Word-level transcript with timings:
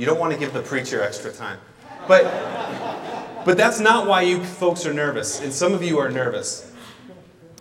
You 0.00 0.06
don't 0.06 0.18
want 0.18 0.32
to 0.32 0.38
give 0.38 0.54
the 0.54 0.62
preacher 0.62 1.02
extra 1.02 1.30
time. 1.30 1.58
But, 2.08 2.24
but 3.44 3.58
that's 3.58 3.80
not 3.80 4.06
why 4.06 4.22
you 4.22 4.42
folks 4.42 4.86
are 4.86 4.94
nervous. 4.94 5.42
And 5.42 5.52
some 5.52 5.74
of 5.74 5.82
you 5.82 5.98
are 5.98 6.08
nervous. 6.08 6.72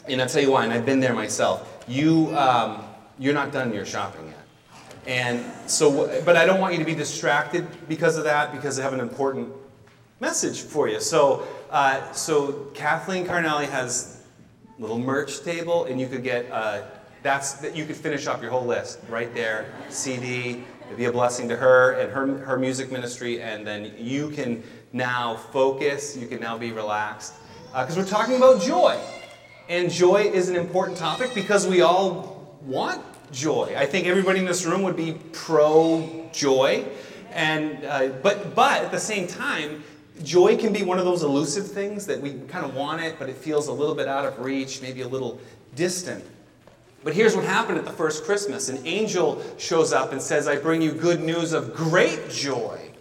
And 0.08 0.22
I'll 0.22 0.30
tell 0.30 0.42
you 0.42 0.52
why, 0.52 0.64
and 0.64 0.72
I've 0.72 0.86
been 0.86 1.02
there 1.02 1.14
myself. 1.14 1.84
You, 1.86 2.34
um, 2.38 2.86
you're 3.18 3.34
not 3.34 3.52
done 3.52 3.74
your 3.74 3.86
shopping 3.86 4.28
yet. 4.28 4.38
And 5.06 5.46
so, 5.70 6.24
but 6.24 6.38
I 6.38 6.46
don't 6.46 6.62
want 6.62 6.72
you 6.72 6.80
to 6.80 6.86
be 6.86 6.96
distracted 6.96 7.68
because 7.90 8.16
of 8.16 8.24
that, 8.24 8.54
because 8.54 8.80
I 8.80 8.84
have 8.84 8.94
an 8.94 9.02
important 9.02 9.52
message 10.22 10.62
for 10.62 10.88
you. 10.88 11.02
So, 11.02 11.46
uh, 11.70 12.10
so 12.14 12.72
Kathleen 12.74 13.26
Carnelli 13.26 13.68
has 13.68 14.24
a 14.78 14.82
little 14.82 14.98
merch 14.98 15.42
table, 15.42 15.84
and 15.86 16.00
you 16.00 16.08
could 16.08 16.24
get 16.24 16.50
uh, 16.50 16.84
that's 17.22 17.54
that 17.56 17.76
you 17.76 17.86
could 17.86 17.98
finish 17.98 18.28
up 18.28 18.42
your 18.42 18.52
whole 18.52 18.66
list 18.66 19.00
right 19.10 19.34
there. 19.34 19.66
CD, 19.90 20.64
be 20.96 21.06
a 21.06 21.12
blessing 21.12 21.48
to 21.50 21.56
her 21.56 21.94
and 21.94 22.12
her 22.12 22.46
her 22.46 22.58
music 22.58 22.92
ministry, 22.92 23.42
and 23.42 23.66
then 23.66 23.94
you 23.98 24.30
can 24.30 24.64
now 24.94 25.36
focus. 25.36 26.18
You 26.18 26.28
can 26.28 26.40
now 26.40 26.58
be 26.58 26.72
relaxed 26.72 27.34
because 27.68 27.98
uh, 27.98 28.02
we're 28.02 28.08
talking 28.08 28.36
about 28.36 28.62
joy, 28.62 29.00
and 29.68 29.92
joy 29.92 30.24
is 30.24 30.50
an 30.50 30.56
important 30.56 30.98
topic 30.98 31.34
because 31.34 31.68
we 31.68 31.82
all 31.82 32.58
want 32.62 33.02
joy. 33.32 33.74
I 33.78 33.86
think 33.86 34.08
everybody 34.08 34.40
in 34.40 34.46
this 34.46 34.66
room 34.66 34.82
would 34.84 34.98
be 34.98 35.14
pro 35.34 36.30
joy, 36.34 36.86
and 37.32 37.86
uh, 37.86 38.08
but 38.24 38.56
but 38.56 38.84
at 38.84 38.92
the 38.92 39.00
same 39.00 39.28
time 39.28 39.84
joy 40.24 40.58
can 40.58 40.74
be 40.74 40.84
one 40.84 41.00
of 41.00 41.06
those 41.06 41.24
elusive 41.24 41.72
things 41.72 42.06
that 42.06 42.20
we 42.20 42.34
kind 42.48 42.66
of 42.66 42.76
want 42.76 43.02
it, 43.02 43.16
but 43.20 43.30
it 43.30 43.38
feels 43.38 43.68
a 43.68 43.74
little 43.74 43.96
bit 43.96 44.08
out 44.08 44.26
of 44.26 44.40
reach, 44.40 44.82
maybe 44.82 45.02
a 45.02 45.08
little 45.08 45.40
distant. 45.76 46.24
But 47.04 47.14
here's 47.14 47.36
what 47.36 47.46
happened 47.46 47.78
at 47.78 47.86
the 47.86 47.92
first 47.92 48.26
Christmas 48.26 48.70
an 48.70 48.86
angel 48.86 49.42
shows 49.58 49.94
up 49.94 50.12
and 50.12 50.22
says, 50.22 50.48
I 50.48 50.58
bring 50.58 50.82
you 50.82 50.92
good 50.92 51.22
news 51.22 51.54
of 51.54 51.74
great 51.74 52.30
joy, 52.30 52.92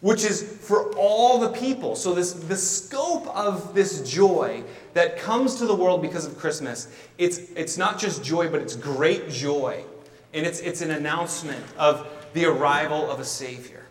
which 0.00 0.24
is 0.24 0.42
for 0.42 0.92
all 0.94 1.38
the 1.38 1.48
people. 1.48 1.96
So, 1.96 2.14
this, 2.14 2.32
the 2.32 2.56
scope 2.56 3.26
of 3.28 3.74
this 3.74 4.08
joy 4.08 4.62
that 4.92 5.18
comes 5.18 5.56
to 5.56 5.66
the 5.66 5.74
world 5.74 6.02
because 6.02 6.26
of 6.26 6.36
Christmas, 6.36 6.94
it's, 7.16 7.38
it's 7.56 7.78
not 7.78 7.98
just 7.98 8.22
joy, 8.22 8.48
but 8.48 8.60
it's 8.60 8.76
great 8.76 9.30
joy. 9.30 9.84
And 10.32 10.46
it's, 10.46 10.60
it's 10.60 10.82
an 10.82 10.90
announcement 10.90 11.64
of 11.76 12.06
the 12.34 12.44
arrival 12.44 13.10
of 13.10 13.20
a 13.20 13.24
Savior. 13.24 13.84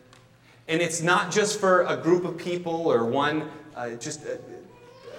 And 0.68 0.82
it's 0.82 1.02
not 1.02 1.32
just 1.32 1.60
for 1.60 1.82
a 1.86 1.98
group 1.98 2.24
of 2.24 2.38
people 2.38 2.88
or 2.88 3.04
one, 3.04 3.50
uh, 3.76 3.92
just 3.92 4.22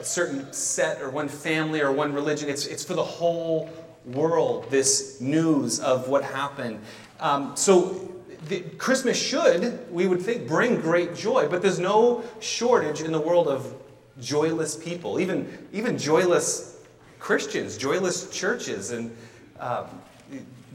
a, 0.01 0.05
certain 0.05 0.53
set 0.53 1.01
or 1.01 1.11
one 1.11 1.29
family 1.29 1.81
or 1.81 1.93
one 1.93 2.13
religion. 2.13 2.49
It's, 2.49 2.67
it's 2.67 2.85
for 2.85 2.95
the 2.95 3.05
whole 3.05 3.71
world, 4.05 4.71
this 4.71 5.21
news 5.21 5.81
of 5.81 6.09
what 6.09 6.25
happened. 6.25 6.81
Um, 7.21 7.57
so 7.57 8.11
the, 8.49 8.61
Christmas 8.79 9.21
should, 9.21 9.91
we 9.93 10.07
would 10.07 10.23
think, 10.23 10.49
bring 10.49 10.81
great 10.81 11.15
joy, 11.15 11.49
but 11.49 11.63
there's 11.63 11.79
no 11.79 12.25
shortage 12.41 13.03
in 13.03 13.13
the 13.13 13.21
world 13.21 13.49
of 13.49 13.75
joyless 14.21 14.77
people, 14.77 15.21
even, 15.21 15.69
even 15.73 15.99
joyless 15.99 16.83
Christians, 17.19 17.77
joyless 17.77 18.31
churches, 18.31 18.91
and 18.93 19.15
um, 19.59 19.87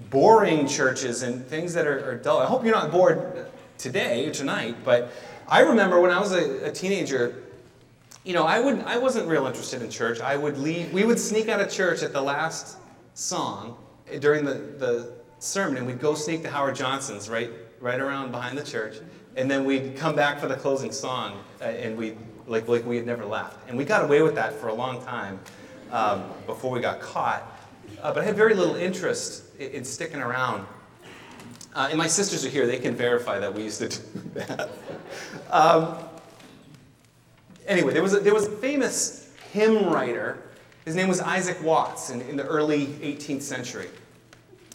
boring 0.10 0.68
churches 0.68 1.24
and 1.24 1.46
things 1.48 1.74
that 1.74 1.88
are, 1.88 2.12
are 2.12 2.16
dull. 2.16 2.40
I 2.40 2.46
hope 2.46 2.64
you're 2.64 2.76
not 2.76 2.92
bored 2.92 3.48
today 3.78 4.28
or 4.28 4.32
tonight, 4.32 4.78
but 4.84 5.12
I 5.48 5.62
remember 5.62 6.00
when 6.00 6.12
I 6.12 6.20
was 6.20 6.32
a, 6.32 6.68
a 6.68 6.72
teenager, 6.72 7.44
you 8.26 8.34
know, 8.34 8.46
I 8.46 8.60
would 8.60 8.80
I 8.82 8.98
wasn't 8.98 9.28
real 9.28 9.46
interested 9.46 9.82
in 9.84 9.90
church. 9.90 10.20
I 10.20 10.36
would 10.36 10.58
leave. 10.58 10.92
We 10.92 11.06
would 11.06 11.20
sneak 11.20 11.48
out 11.48 11.62
of 11.62 11.70
church 11.70 12.02
at 12.02 12.12
the 12.12 12.22
last 12.22 12.78
song 13.14 13.78
during 14.20 14.44
the, 14.44 14.56
the 14.56 15.14
sermon, 15.38 15.78
and 15.78 15.88
we'd 15.88 16.00
go 16.00 16.16
sneak 16.16 16.42
to 16.42 16.50
Howard 16.50 16.76
Johnson's 16.76 17.30
right 17.30 17.52
right 17.80 18.00
around 18.00 18.32
behind 18.32 18.58
the 18.58 18.64
church, 18.64 18.98
and 19.36 19.50
then 19.50 19.64
we'd 19.64 19.96
come 19.96 20.16
back 20.16 20.40
for 20.40 20.48
the 20.48 20.56
closing 20.56 20.92
song, 20.92 21.44
uh, 21.62 21.66
and 21.66 21.96
we 21.96 22.18
like 22.48 22.68
like 22.68 22.84
we 22.84 22.98
had 22.98 23.06
never 23.06 23.26
left, 23.26 23.70
and 23.70 23.78
we 23.78 23.86
got 23.86 24.04
away 24.04 24.24
with 24.24 24.34
that 24.36 24.54
for 24.54 24.70
a 24.70 24.74
long 24.74 25.04
time 25.04 25.40
um, 25.92 26.24
before 26.48 26.72
we 26.72 26.80
got 26.80 27.00
caught. 27.00 27.52
Uh, 28.02 28.12
but 28.12 28.24
I 28.24 28.26
had 28.26 28.36
very 28.36 28.56
little 28.56 28.76
interest 28.76 29.44
in, 29.60 29.70
in 29.70 29.86
sticking 29.86 30.20
around. 30.20 30.66
Uh, 31.76 31.90
and 31.90 31.98
my 31.98 32.08
sisters 32.08 32.46
are 32.46 32.50
here, 32.50 32.66
they 32.66 32.80
can 32.80 32.96
verify 32.96 33.38
that 33.38 33.54
we 33.54 33.64
used 33.64 33.80
to 33.80 33.90
do 33.90 34.00
that. 34.34 34.70
Um, 35.52 35.98
anyway, 37.68 37.94
there 37.94 38.04
was, 38.04 38.14
a, 38.14 38.20
there 38.20 38.34
was 38.34 38.48
a 38.48 38.52
famous 38.52 39.30
hymn 39.52 39.86
writer. 39.86 40.38
His 40.86 40.96
name 40.96 41.08
was 41.08 41.20
Isaac 41.20 41.62
Watts 41.64 42.10
in, 42.10 42.22
in 42.22 42.38
the 42.38 42.46
early 42.46 42.88
18th 42.88 43.42
century. 43.42 43.88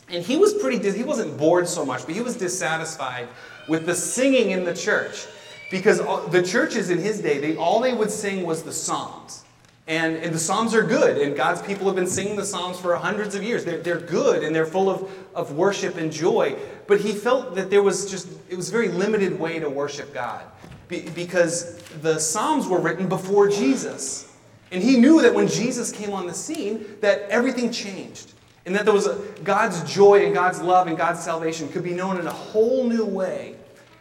And 0.09 0.25
he 0.25 0.37
was 0.37 0.55
pretty, 0.55 0.91
he 0.91 1.05
wasn't 1.05 1.37
bored 1.39 1.69
so 1.69 1.85
much, 1.85 2.05
but 2.05 2.15
he 2.15 2.21
was 2.21 2.37
dissatisfied 2.37 3.29
with 3.69 3.87
the 3.87 3.95
singing 3.95 4.51
in 4.51 4.65
the 4.65 4.75
church. 4.75 5.27
Because 5.71 5.99
the 6.33 6.43
churches 6.43 6.91
in 6.91 6.99
his 6.99 7.21
day, 7.21 7.39
they, 7.39 7.57
all 7.57 7.79
they 7.79 7.95
would 7.95 8.11
sing 8.11 8.45
was 8.45 8.65
the 8.65 8.73
Psalms. 8.73 9.45
And, 9.87 10.17
and, 10.17 10.35
the 10.35 10.39
Psalms 10.39 10.75
are 10.75 10.83
good, 10.83 11.19
and 11.19 11.37
God's 11.37 11.63
people 11.63 11.87
have 11.87 11.97
been 11.97 12.07
singing 12.07 12.37
the 12.37 12.45
Psalms 12.45 12.79
for 12.79 12.95
hundreds 12.97 13.35
of 13.35 13.43
years. 13.43 13.65
They're, 13.65 13.79
they're 13.79 14.01
good 14.01 14.45
and 14.45 14.55
they're 14.55 14.67
full 14.67 14.91
of, 14.91 15.11
of 15.35 15.53
worship 15.53 15.97
and 15.97 16.13
joy. 16.13 16.57
But 16.87 17.01
he 17.01 17.13
felt 17.13 17.55
that 17.55 17.71
there 17.71 17.83
was 17.83 18.11
just, 18.11 18.29
it 18.49 18.57
was 18.57 18.69
a 18.69 18.73
very 18.73 18.89
limited 18.89 19.39
way 19.39 19.59
to 19.59 19.69
worship 19.69 20.13
God 20.13 20.45
Be, 20.91 21.09
because 21.15 21.79
the 22.03 22.19
Psalms 22.19 22.67
were 22.67 22.81
written 22.81 23.09
before 23.09 23.49
Jesus. 23.49 24.31
And 24.71 24.83
he 24.83 24.99
knew 24.99 25.23
that 25.23 25.35
when 25.35 25.49
Jesus 25.49 25.91
came 25.91 26.13
on 26.13 26.27
the 26.27 26.35
scene, 26.35 26.85
that 27.01 27.23
everything 27.31 27.73
changed. 27.73 28.35
And 28.67 28.75
that 28.75 28.85
there 28.85 28.95
was 28.95 29.07
a, 29.07 29.19
God's 29.43 29.83
joy 29.91 30.27
and 30.27 30.35
God's 30.35 30.61
love 30.61 30.87
and 30.87 30.99
God's 30.99 31.23
salvation 31.23 31.69
could 31.69 31.83
be 31.83 31.95
known 31.95 32.21
in 32.21 32.27
a 32.27 32.33
whole 32.33 32.85
new 32.85 33.07
way 33.07 33.55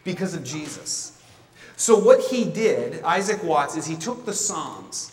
because 0.04 0.34
of 0.34 0.44
Jesus. 0.44 1.18
So, 1.76 1.98
what 1.98 2.20
he 2.20 2.44
did, 2.44 3.02
Isaac 3.02 3.42
Watts, 3.42 3.76
is 3.76 3.86
he 3.86 3.96
took 3.96 4.26
the 4.26 4.34
Psalms 4.34 5.12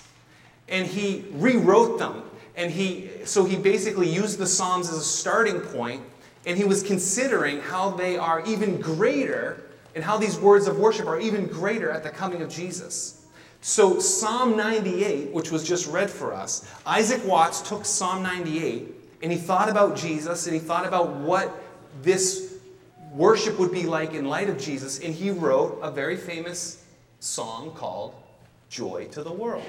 and 0.67 0.85
he 0.85 1.25
rewrote 1.31 1.97
them. 1.97 2.23
And 2.55 2.71
he, 2.71 3.09
so 3.23 3.45
he 3.45 3.55
basically 3.55 4.09
used 4.09 4.39
the 4.39 4.47
Psalms 4.47 4.89
as 4.89 4.97
a 4.97 5.03
starting 5.03 5.61
point, 5.61 6.01
and 6.45 6.57
he 6.57 6.63
was 6.63 6.81
considering 6.81 7.61
how 7.61 7.91
they 7.91 8.17
are 8.17 8.43
even 8.45 8.81
greater, 8.81 9.63
and 9.97 10.03
how 10.03 10.15
these 10.15 10.37
words 10.37 10.67
of 10.67 10.77
worship 10.77 11.07
are 11.07 11.19
even 11.19 11.47
greater 11.47 11.89
at 11.89 12.03
the 12.03 12.09
coming 12.11 12.43
of 12.43 12.49
Jesus. 12.49 13.25
So, 13.61 13.99
Psalm 13.99 14.55
98, 14.55 15.33
which 15.33 15.51
was 15.51 15.67
just 15.67 15.87
read 15.87 16.11
for 16.11 16.35
us, 16.35 16.71
Isaac 16.85 17.25
Watts 17.25 17.67
took 17.67 17.83
Psalm 17.83 18.21
98 18.21 18.93
and 19.23 19.31
he 19.31 19.39
thought 19.39 19.69
about 19.69 19.97
Jesus 19.97 20.45
and 20.45 20.53
he 20.53 20.59
thought 20.59 20.85
about 20.85 21.15
what 21.15 21.51
this 22.03 22.59
worship 23.11 23.57
would 23.57 23.71
be 23.71 23.87
like 23.87 24.13
in 24.13 24.25
light 24.25 24.51
of 24.51 24.59
Jesus, 24.59 24.99
and 24.99 25.15
he 25.15 25.31
wrote 25.31 25.79
a 25.81 25.89
very 25.89 26.15
famous 26.15 26.85
song 27.19 27.71
called 27.71 28.13
Joy 28.69 29.07
to 29.13 29.23
the 29.23 29.33
World 29.33 29.65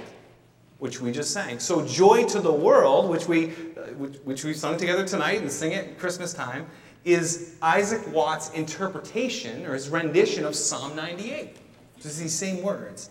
which 0.79 1.01
we 1.01 1.11
just 1.11 1.33
sang. 1.33 1.59
So, 1.59 1.85
Joy 1.85 2.25
to 2.27 2.41
the 2.41 2.53
World, 2.53 3.11
which 3.11 3.27
we, 3.27 3.47
uh, 3.47 3.95
which, 4.25 4.45
we 4.45 4.55
sung 4.55 4.77
together 4.77 5.05
tonight 5.05 5.41
and 5.41 5.51
sing 5.51 5.75
at 5.75 5.99
Christmas 5.99 6.33
time, 6.33 6.67
is 7.13 7.55
Isaac 7.63 8.07
Watts' 8.13 8.51
interpretation 8.51 9.65
or 9.67 9.75
his 9.75 9.89
rendition 9.89 10.45
of 10.45 10.55
Psalm 10.55 10.95
98. 10.97 11.57
Just 12.01 12.19
these 12.19 12.35
same 12.35 12.63
words. 12.63 13.11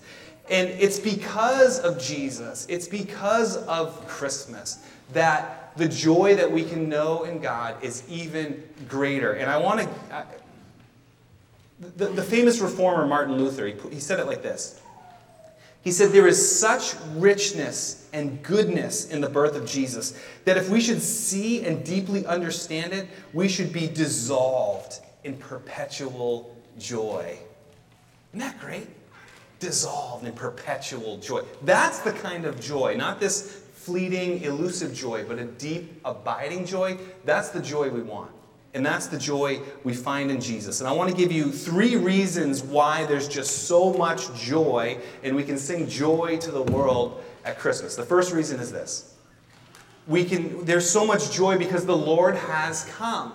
And 0.49 0.69
it's 0.69 0.99
because 0.99 1.79
of 1.79 2.01
Jesus, 2.01 2.65
it's 2.69 2.87
because 2.87 3.57
of 3.57 4.07
Christmas 4.07 4.79
that 5.13 5.75
the 5.77 5.87
joy 5.87 6.35
that 6.35 6.51
we 6.51 6.63
can 6.63 6.89
know 6.89 7.23
in 7.23 7.39
God 7.39 7.83
is 7.83 8.03
even 8.09 8.63
greater. 8.87 9.33
And 9.33 9.49
I 9.49 9.57
want 9.57 9.81
to. 9.81 10.25
The, 11.95 12.07
the 12.07 12.23
famous 12.23 12.59
reformer 12.59 13.05
Martin 13.05 13.37
Luther, 13.37 13.67
he, 13.67 13.75
he 13.89 13.99
said 13.99 14.19
it 14.19 14.25
like 14.25 14.41
this 14.41 14.81
he 15.81 15.91
said, 15.91 16.11
There 16.11 16.27
is 16.27 16.59
such 16.59 16.95
richness 17.15 18.09
and 18.13 18.41
goodness 18.43 19.09
in 19.09 19.21
the 19.21 19.29
birth 19.29 19.55
of 19.55 19.65
Jesus 19.65 20.19
that 20.45 20.57
if 20.57 20.69
we 20.69 20.81
should 20.81 21.01
see 21.01 21.65
and 21.65 21.83
deeply 21.85 22.25
understand 22.25 22.93
it, 22.93 23.07
we 23.33 23.47
should 23.47 23.71
be 23.71 23.87
dissolved 23.87 24.99
in 25.23 25.37
perpetual 25.37 26.55
joy. 26.77 27.37
Isn't 28.33 28.39
that 28.39 28.59
great? 28.59 28.87
Dissolved 29.59 30.25
in 30.25 30.33
perpetual 30.33 31.17
joy. 31.17 31.43
That's 31.63 31.99
the 31.99 32.11
kind 32.11 32.45
of 32.45 32.59
joy, 32.59 32.95
not 32.95 33.19
this 33.19 33.63
fleeting, 33.73 34.43
elusive 34.43 34.93
joy, 34.93 35.23
but 35.25 35.39
a 35.39 35.45
deep, 35.45 36.01
abiding 36.03 36.65
joy. 36.65 36.97
That's 37.23 37.49
the 37.49 37.61
joy 37.61 37.89
we 37.89 38.01
want. 38.01 38.31
And 38.77 38.85
that's 38.85 39.07
the 39.07 39.17
joy 39.17 39.59
we 39.83 39.95
find 39.95 40.29
in 40.29 40.39
Jesus. 40.39 40.81
And 40.81 40.87
I 40.87 40.91
want 40.91 41.09
to 41.09 41.15
give 41.17 41.31
you 41.31 41.51
three 41.51 41.95
reasons 41.95 42.61
why 42.61 43.05
there's 43.05 43.27
just 43.27 43.67
so 43.67 43.91
much 43.91 44.31
joy 44.39 44.99
and 45.23 45.35
we 45.35 45.43
can 45.43 45.57
sing 45.57 45.89
joy 45.89 46.37
to 46.37 46.51
the 46.51 46.61
world 46.61 47.23
at 47.43 47.57
Christmas. 47.57 47.95
The 47.95 48.05
first 48.05 48.31
reason 48.31 48.59
is 48.59 48.71
this. 48.71 49.15
We 50.05 50.23
can 50.25 50.63
there's 50.63 50.87
so 50.87 51.07
much 51.07 51.31
joy 51.31 51.57
because 51.57 51.87
the 51.87 51.97
Lord 51.97 52.35
has 52.35 52.85
come. 52.85 53.33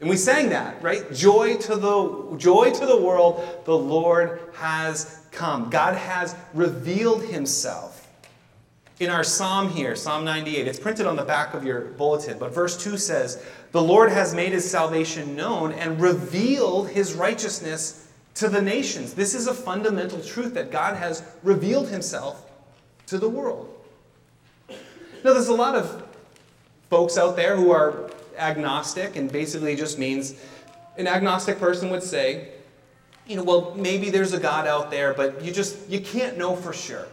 And 0.00 0.10
we 0.10 0.16
sang 0.16 0.48
that, 0.48 0.82
right? 0.82 1.12
Joy 1.12 1.56
to 1.58 1.76
the 1.76 2.36
joy 2.36 2.72
to 2.72 2.86
the 2.86 3.00
world, 3.00 3.62
the 3.64 3.78
Lord 3.78 4.40
has 4.54 5.20
come. 5.30 5.70
God 5.70 5.94
has 5.94 6.34
revealed 6.52 7.22
himself 7.22 7.93
in 9.00 9.10
our 9.10 9.24
psalm 9.24 9.70
here, 9.70 9.96
Psalm 9.96 10.24
98, 10.24 10.68
it's 10.68 10.78
printed 10.78 11.06
on 11.06 11.16
the 11.16 11.24
back 11.24 11.54
of 11.54 11.64
your 11.64 11.80
bulletin, 11.80 12.38
but 12.38 12.54
verse 12.54 12.82
2 12.82 12.96
says, 12.96 13.44
The 13.72 13.82
Lord 13.82 14.10
has 14.10 14.34
made 14.34 14.52
his 14.52 14.68
salvation 14.68 15.34
known 15.34 15.72
and 15.72 16.00
revealed 16.00 16.88
his 16.90 17.14
righteousness 17.14 18.08
to 18.34 18.48
the 18.48 18.62
nations. 18.62 19.14
This 19.14 19.34
is 19.34 19.48
a 19.48 19.54
fundamental 19.54 20.20
truth 20.20 20.54
that 20.54 20.70
God 20.70 20.96
has 20.96 21.24
revealed 21.42 21.88
himself 21.88 22.48
to 23.06 23.18
the 23.18 23.28
world. 23.28 23.68
Now, 24.68 25.32
there's 25.32 25.48
a 25.48 25.54
lot 25.54 25.74
of 25.74 26.04
folks 26.88 27.18
out 27.18 27.34
there 27.34 27.56
who 27.56 27.72
are 27.72 28.10
agnostic 28.36 29.16
and 29.16 29.30
basically 29.30 29.74
just 29.74 29.98
means 29.98 30.34
an 30.98 31.08
agnostic 31.08 31.58
person 31.58 31.90
would 31.90 32.02
say, 32.02 32.50
you 33.26 33.36
know, 33.36 33.42
well, 33.42 33.74
maybe 33.74 34.10
there's 34.10 34.32
a 34.32 34.38
God 34.38 34.66
out 34.66 34.90
there, 34.90 35.14
but 35.14 35.42
you 35.42 35.50
just 35.50 35.88
you 35.88 36.00
can't 36.00 36.36
know 36.36 36.54
for 36.54 36.72
sure. 36.72 37.06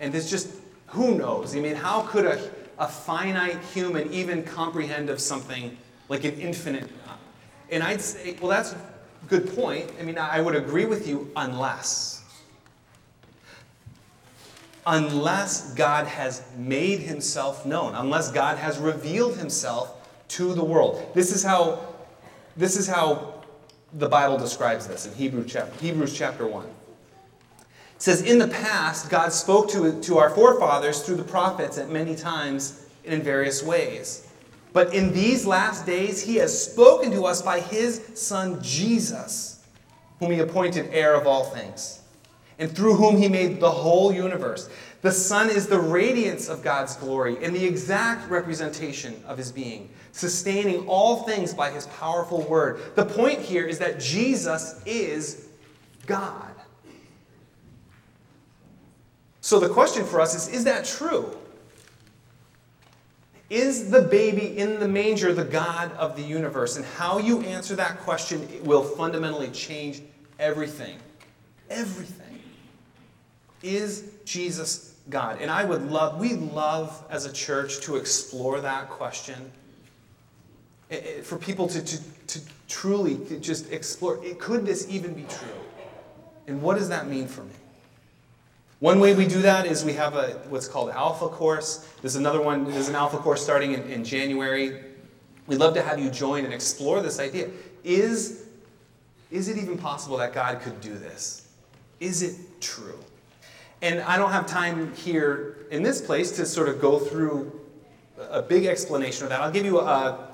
And 0.00 0.14
it's 0.14 0.28
just 0.28 0.48
who 0.92 1.16
knows? 1.16 1.56
I 1.56 1.60
mean, 1.60 1.74
how 1.74 2.02
could 2.02 2.26
a, 2.26 2.50
a 2.78 2.86
finite 2.86 3.58
human 3.72 4.12
even 4.12 4.42
comprehend 4.42 5.08
of 5.08 5.20
something 5.20 5.76
like 6.08 6.24
an 6.24 6.34
infinite 6.34 6.88
God? 7.06 7.16
And 7.70 7.82
I'd 7.82 8.02
say, 8.02 8.36
well, 8.40 8.50
that's 8.50 8.72
a 8.72 8.78
good 9.28 9.54
point. 9.54 9.90
I 9.98 10.02
mean, 10.02 10.18
I 10.18 10.40
would 10.40 10.54
agree 10.54 10.84
with 10.84 11.08
you 11.08 11.30
unless 11.34 12.22
unless 14.86 15.74
God 15.74 16.06
has 16.06 16.42
made 16.56 16.98
himself 16.98 17.64
known, 17.64 17.94
unless 17.94 18.32
God 18.32 18.58
has 18.58 18.78
revealed 18.78 19.36
himself 19.36 20.08
to 20.28 20.54
the 20.54 20.64
world. 20.64 21.08
This 21.14 21.34
is 21.34 21.42
how 21.42 21.94
this 22.56 22.76
is 22.76 22.86
how 22.86 23.44
the 23.94 24.08
Bible 24.08 24.38
describes 24.38 24.86
this 24.86 25.06
in 25.06 25.14
Hebrew 25.14 25.44
chapter, 25.44 25.78
Hebrews 25.80 26.16
chapter 26.16 26.46
1. 26.46 26.66
It 28.02 28.06
says, 28.06 28.22
In 28.22 28.40
the 28.40 28.48
past, 28.48 29.10
God 29.10 29.32
spoke 29.32 29.70
to, 29.70 30.00
to 30.00 30.18
our 30.18 30.30
forefathers 30.30 31.02
through 31.02 31.14
the 31.14 31.22
prophets 31.22 31.78
at 31.78 31.88
many 31.88 32.16
times 32.16 32.84
and 33.04 33.14
in 33.14 33.22
various 33.22 33.62
ways. 33.62 34.26
But 34.72 34.92
in 34.92 35.12
these 35.12 35.46
last 35.46 35.86
days, 35.86 36.20
He 36.20 36.34
has 36.36 36.72
spoken 36.72 37.12
to 37.12 37.26
us 37.26 37.42
by 37.42 37.60
His 37.60 38.02
Son 38.14 38.60
Jesus, 38.60 39.64
whom 40.18 40.32
He 40.32 40.40
appointed 40.40 40.88
heir 40.90 41.14
of 41.14 41.28
all 41.28 41.44
things, 41.44 42.00
and 42.58 42.74
through 42.74 42.96
whom 42.96 43.18
He 43.18 43.28
made 43.28 43.60
the 43.60 43.70
whole 43.70 44.12
universe. 44.12 44.68
The 45.02 45.12
Son 45.12 45.48
is 45.48 45.68
the 45.68 45.78
radiance 45.78 46.48
of 46.48 46.60
God's 46.64 46.96
glory 46.96 47.36
and 47.40 47.54
the 47.54 47.64
exact 47.64 48.28
representation 48.28 49.22
of 49.28 49.38
His 49.38 49.52
being 49.52 49.88
sustaining 50.10 50.88
all 50.88 51.22
things 51.22 51.54
by 51.54 51.70
his 51.70 51.86
powerful 51.86 52.42
word. 52.42 52.82
The 52.96 53.06
point 53.06 53.38
here 53.38 53.64
is 53.64 53.78
that 53.78 53.98
Jesus 53.98 54.82
is 54.84 55.46
God. 56.04 56.52
So 59.52 59.60
the 59.60 59.68
question 59.68 60.06
for 60.06 60.18
us 60.18 60.34
is 60.34 60.48
is 60.48 60.64
that 60.64 60.86
true? 60.86 61.36
Is 63.50 63.90
the 63.90 64.00
baby 64.00 64.56
in 64.56 64.80
the 64.80 64.88
manger 64.88 65.34
the 65.34 65.44
God 65.44 65.92
of 65.98 66.16
the 66.16 66.22
universe? 66.22 66.76
And 66.78 66.86
how 66.86 67.18
you 67.18 67.42
answer 67.42 67.76
that 67.76 68.00
question 68.00 68.48
will 68.64 68.82
fundamentally 68.82 69.50
change 69.50 70.00
everything. 70.38 70.96
Everything. 71.68 72.40
Is 73.62 74.04
Jesus 74.24 74.94
God? 75.10 75.36
And 75.38 75.50
I 75.50 75.64
would 75.64 75.82
love, 75.82 76.18
we 76.18 76.32
love 76.32 77.04
as 77.10 77.26
a 77.26 77.32
church 77.34 77.80
to 77.80 77.96
explore 77.96 78.58
that 78.62 78.88
question 78.88 79.52
for 81.22 81.36
people 81.36 81.68
to, 81.68 81.84
to, 81.84 82.26
to 82.28 82.40
truly 82.68 83.20
just 83.38 83.70
explore 83.70 84.16
could 84.38 84.64
this 84.64 84.88
even 84.88 85.12
be 85.12 85.24
true? 85.24 85.60
And 86.46 86.62
what 86.62 86.78
does 86.78 86.88
that 86.88 87.06
mean 87.06 87.28
for 87.28 87.42
me? 87.42 87.52
One 88.82 88.98
way 88.98 89.14
we 89.14 89.28
do 89.28 89.42
that 89.42 89.64
is 89.64 89.84
we 89.84 89.92
have 89.92 90.16
a 90.16 90.30
what's 90.48 90.66
called 90.66 90.90
Alpha 90.90 91.28
course. 91.28 91.88
There's 92.00 92.16
another 92.16 92.42
one, 92.42 92.68
there's 92.68 92.88
an 92.88 92.96
Alpha 92.96 93.16
course 93.16 93.40
starting 93.40 93.74
in, 93.74 93.82
in 93.84 94.04
January. 94.04 94.82
We'd 95.46 95.60
love 95.60 95.74
to 95.74 95.82
have 95.82 96.00
you 96.00 96.10
join 96.10 96.44
and 96.44 96.52
explore 96.52 97.00
this 97.00 97.20
idea. 97.20 97.48
Is, 97.84 98.48
is 99.30 99.46
it 99.46 99.56
even 99.56 99.78
possible 99.78 100.16
that 100.16 100.32
God 100.32 100.60
could 100.62 100.80
do 100.80 100.94
this? 100.94 101.46
Is 102.00 102.22
it 102.22 102.34
true? 102.60 102.98
And 103.82 104.00
I 104.00 104.16
don't 104.16 104.32
have 104.32 104.48
time 104.48 104.92
here 104.96 105.58
in 105.70 105.84
this 105.84 106.00
place 106.00 106.32
to 106.32 106.44
sort 106.44 106.68
of 106.68 106.80
go 106.80 106.98
through 106.98 107.60
a 108.18 108.42
big 108.42 108.66
explanation 108.66 109.22
of 109.22 109.30
that. 109.30 109.42
I'll 109.42 109.52
give 109.52 109.64
you 109.64 109.78
a, 109.78 110.26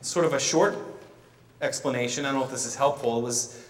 sort 0.00 0.26
of 0.26 0.32
a 0.32 0.38
short 0.38 0.76
explanation. 1.60 2.24
I 2.24 2.30
don't 2.30 2.38
know 2.38 2.46
if 2.46 2.52
this 2.52 2.66
is 2.66 2.76
helpful. 2.76 3.18
It 3.18 3.22
was 3.22 3.66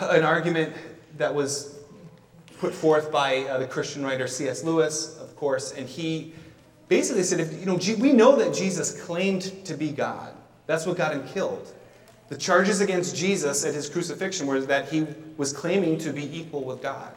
an 0.00 0.24
argument 0.24 0.74
that 1.18 1.32
was 1.32 1.73
put 2.64 2.72
forth 2.72 3.12
by 3.12 3.40
uh, 3.40 3.58
the 3.58 3.66
Christian 3.66 4.02
writer 4.02 4.26
C.S. 4.26 4.64
Lewis, 4.64 5.18
of 5.18 5.36
course, 5.36 5.72
and 5.72 5.86
he 5.86 6.32
basically 6.88 7.22
said, 7.22 7.38
if, 7.38 7.52
you 7.52 7.66
know, 7.66 7.78
we 7.98 8.10
know 8.10 8.36
that 8.36 8.54
Jesus 8.54 9.02
claimed 9.02 9.66
to 9.66 9.74
be 9.74 9.90
God. 9.90 10.34
That's 10.66 10.86
what 10.86 10.96
got 10.96 11.12
him 11.12 11.28
killed. 11.28 11.74
The 12.30 12.38
charges 12.38 12.80
against 12.80 13.14
Jesus 13.14 13.66
at 13.66 13.74
his 13.74 13.90
crucifixion 13.90 14.46
were 14.46 14.62
that 14.62 14.88
he 14.88 15.06
was 15.36 15.52
claiming 15.52 15.98
to 15.98 16.10
be 16.10 16.24
equal 16.34 16.64
with 16.64 16.80
God. 16.80 17.14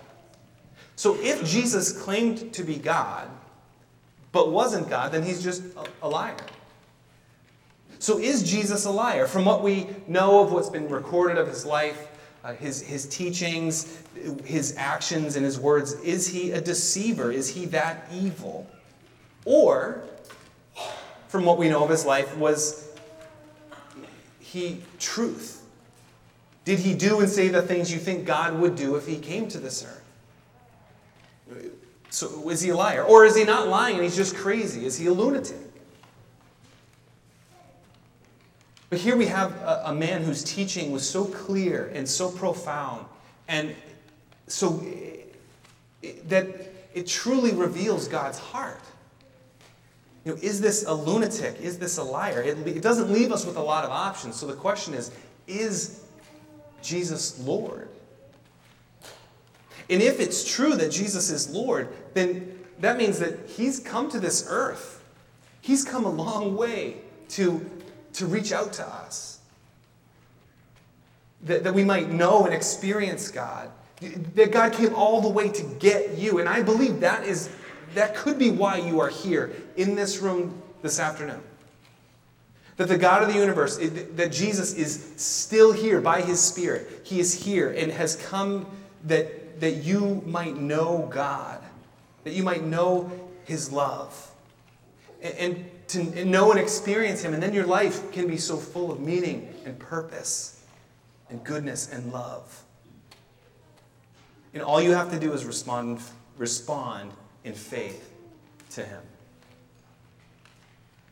So 0.98 1.16
if 1.22 1.46
Jesus 1.46 1.94
claimed 1.94 2.54
to 2.54 2.66
be 2.66 2.76
God, 2.76 3.30
but 4.34 4.52
wasn't 4.52 4.90
God, 4.90 5.14
then 5.14 5.24
he's 5.24 5.42
just 5.42 5.64
a, 5.78 5.86
a 6.02 6.10
liar. 6.10 6.36
So, 8.00 8.20
is 8.20 8.44
Jesus 8.44 8.86
a 8.86 8.92
liar? 8.92 9.26
From 9.26 9.46
what 9.46 9.64
we 9.64 9.88
know 10.08 10.44
of 10.44 10.52
what's 10.52 10.70
been 10.70 10.90
recorded 10.90 11.38
of 11.38 11.48
his 11.48 11.66
life, 11.66 12.10
uh, 12.48 12.54
his, 12.54 12.82
his 12.82 13.06
teachings, 13.08 14.02
his 14.46 14.74
actions, 14.78 15.36
and 15.36 15.44
his 15.44 15.60
words, 15.60 15.94
is 15.96 16.26
he 16.26 16.52
a 16.52 16.62
deceiver? 16.62 17.30
Is 17.30 17.50
he 17.50 17.66
that 17.66 18.08
evil? 18.14 18.66
Or, 19.44 20.02
from 21.28 21.44
what 21.44 21.58
we 21.58 21.68
know 21.68 21.84
of 21.84 21.90
his 21.90 22.06
life, 22.06 22.38
was 22.38 22.90
he 24.40 24.82
truth? 24.98 25.62
Did 26.64 26.80
he 26.80 26.94
do 26.94 27.20
and 27.20 27.30
say 27.30 27.50
the 27.50 27.62
things 27.62 27.92
you 27.92 28.00
think 28.00 28.26
God 28.26 28.58
would 28.58 28.78
do 28.78 28.96
if 28.96 29.06
he 29.06 29.18
came 29.18 29.50
to 29.50 29.58
this 29.58 29.84
earth? 29.84 30.04
So, 32.12 32.50
is 32.50 32.62
he 32.62 32.70
a 32.70 32.78
liar? 32.78 33.04
Or 33.04 33.26
is 33.26 33.36
he 33.36 33.44
not 33.44 33.68
lying 33.68 33.96
and 33.96 34.06
he's 34.06 34.16
just 34.16 34.38
crazy? 34.38 34.86
Is 34.86 34.98
he 34.98 35.08
a 35.08 35.14
lunatic? 35.14 35.58
But 38.90 39.00
here 39.00 39.18
we 39.18 39.26
have 39.26 39.52
a, 39.62 39.84
a, 39.88 39.94
man 39.94 40.24
whose 40.24 40.44
teaching 40.44 40.92
was 40.92 41.08
so 41.08 41.26
clear 41.26 41.92
and 41.94 42.08
so 42.08 42.32
profound, 42.32 43.06
and 43.48 43.76
so 44.48 44.82
it, 46.02 46.30
that 46.30 46.48
it 46.94 47.06
truly 47.06 47.54
reveals 47.54 48.08
God's 48.08 48.40
heart. 48.40 48.80
You 50.24 50.34
know, 50.34 50.40
is 50.42 50.62
this 50.62 50.86
a 50.86 50.94
lunatic? 50.94 51.60
Is 51.62 51.78
this 51.78 51.98
a 51.98 52.04
liar? 52.04 52.42
It, 52.42 52.58
it 52.68 52.82
doesn't 52.82 53.12
leave 53.12 53.32
us 53.32 53.46
with 53.46 53.58
a 53.58 53.62
lot 53.62 53.84
of 53.84 53.92
options. 53.92 54.36
So 54.36 54.48
the 54.48 54.54
question 54.54 54.94
is 54.94 55.12
is 55.48 56.04
Jesus 56.82 57.40
Lord? 57.40 57.90
And 59.90 60.02
if 60.02 60.20
it's 60.20 60.44
true 60.44 60.76
that 60.76 60.92
Jesus 60.92 61.30
is 61.30 61.50
Lord, 61.50 61.90
then 62.14 62.60
that 62.80 62.98
means 62.98 63.20
that 63.20 63.50
He's 63.50 63.80
come 63.80 64.10
to 64.12 64.20
this 64.20 64.46
earth. 64.50 65.04
He's 65.62 65.84
come 65.84 66.06
a 66.06 66.10
long 66.10 66.56
way 66.56 66.98
to 67.30 67.70
to 68.14 68.26
reach 68.26 68.52
out 68.52 68.74
to 68.74 68.88
us. 68.88 69.40
That, 71.44 71.64
that 71.64 71.74
we 71.74 71.84
might 71.84 72.10
know 72.10 72.46
and 72.46 72.54
experience 72.54 73.30
God. 73.30 73.70
That 74.36 74.52
God 74.52 74.74
came 74.74 74.94
all 74.96 75.22
the 75.22 75.30
way 75.30 75.50
to 75.50 75.64
get 75.80 76.18
you. 76.18 76.40
And 76.40 76.50
I 76.50 76.62
believe 76.62 77.00
that 77.02 77.26
is 77.26 77.50
that 77.94 78.16
could 78.16 78.38
be 78.38 78.52
why 78.52 78.78
you 78.78 79.00
are 79.00 79.10
here 79.10 79.56
in 79.76 79.96
this 79.96 80.20
room 80.20 80.62
this 80.82 81.00
afternoon. 81.00 81.42
That 82.78 82.90
the 82.90 82.98
God 82.98 83.24
of 83.24 83.30
the 83.30 83.40
universe, 83.40 83.78
that 83.78 84.32
Jesus 84.32 84.74
is 84.76 85.14
still 85.18 85.72
here 85.72 86.00
by 86.00 86.22
his 86.22 86.40
Spirit. 86.40 87.02
He 87.04 87.20
is 87.20 87.34
here 87.34 87.72
and 87.72 87.92
has 87.92 88.16
come 88.16 88.68
that, 89.06 89.60
that 89.62 89.78
you 89.78 90.22
might 90.26 90.58
know 90.58 91.10
God, 91.12 91.60
that 92.24 92.34
you 92.34 92.44
might 92.44 92.64
know 92.64 93.12
his 93.46 93.72
love. 93.72 94.32
And, 95.40 95.70
to 95.90 96.26
know 96.26 96.52
and 96.52 96.60
experience 96.60 97.22
Him, 97.22 97.34
and 97.34 97.42
then 97.42 97.54
your 97.54 97.66
life 97.66 98.12
can 98.12 98.28
be 98.28 98.38
so 98.38 98.58
full 98.58 98.92
of 98.92 99.00
meaning 99.00 99.54
and 99.66 99.80
purpose 99.80 100.62
and 101.30 101.44
goodness 101.44 101.90
and 101.92 102.12
love. 102.12 102.64
And 104.54 104.62
all 104.62 104.82
you 104.82 104.92
have 104.92 105.12
to 105.12 105.20
do 105.20 105.34
is 105.34 105.46
respond, 105.46 106.00
respond 106.38 107.12
in 107.44 107.54
faith 107.54 108.12
to 108.72 108.84
Him. 108.84 109.02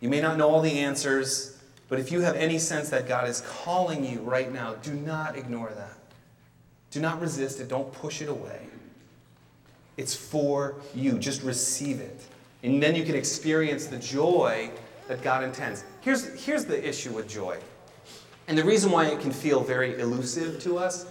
You 0.02 0.10
may 0.10 0.20
not 0.20 0.38
know 0.38 0.50
all 0.50 0.62
the 0.62 0.80
answers, 0.80 1.58
but 1.88 2.00
if 2.00 2.12
you 2.12 2.22
have 2.22 2.36
any 2.36 2.60
sense 2.60 2.90
that 2.90 3.08
God 3.08 3.30
is 3.30 3.42
calling 3.42 4.04
you 4.04 4.20
right 4.20 4.52
now, 4.52 4.74
do 4.76 4.94
not 4.94 5.38
ignore 5.38 5.72
that. 5.76 5.98
Do 6.92 7.00
not 7.00 7.22
resist 7.22 7.60
it. 7.60 7.68
Don't 7.68 7.92
push 7.94 8.22
it 8.22 8.30
away. 8.30 8.68
It's 9.98 10.16
for 10.16 10.76
you. 10.94 11.18
Just 11.18 11.44
receive 11.44 12.00
it. 12.02 12.22
And 12.66 12.82
then 12.82 12.96
you 12.96 13.04
can 13.04 13.16
experience 13.16 13.86
the 13.86 14.00
joy 14.00 14.72
that 15.08 15.22
God 15.22 15.44
intends. 15.44 15.84
Here's, 16.02 16.44
here's 16.44 16.66
the 16.66 16.88
issue 16.88 17.12
with 17.12 17.30
joy. 17.30 17.60
And 18.48 18.58
the 18.58 18.64
reason 18.64 18.92
why 18.92 19.06
it 19.06 19.20
can 19.20 19.32
feel 19.32 19.62
very 19.62 20.00
elusive 20.00 20.62
to 20.64 20.80
us 20.80 21.06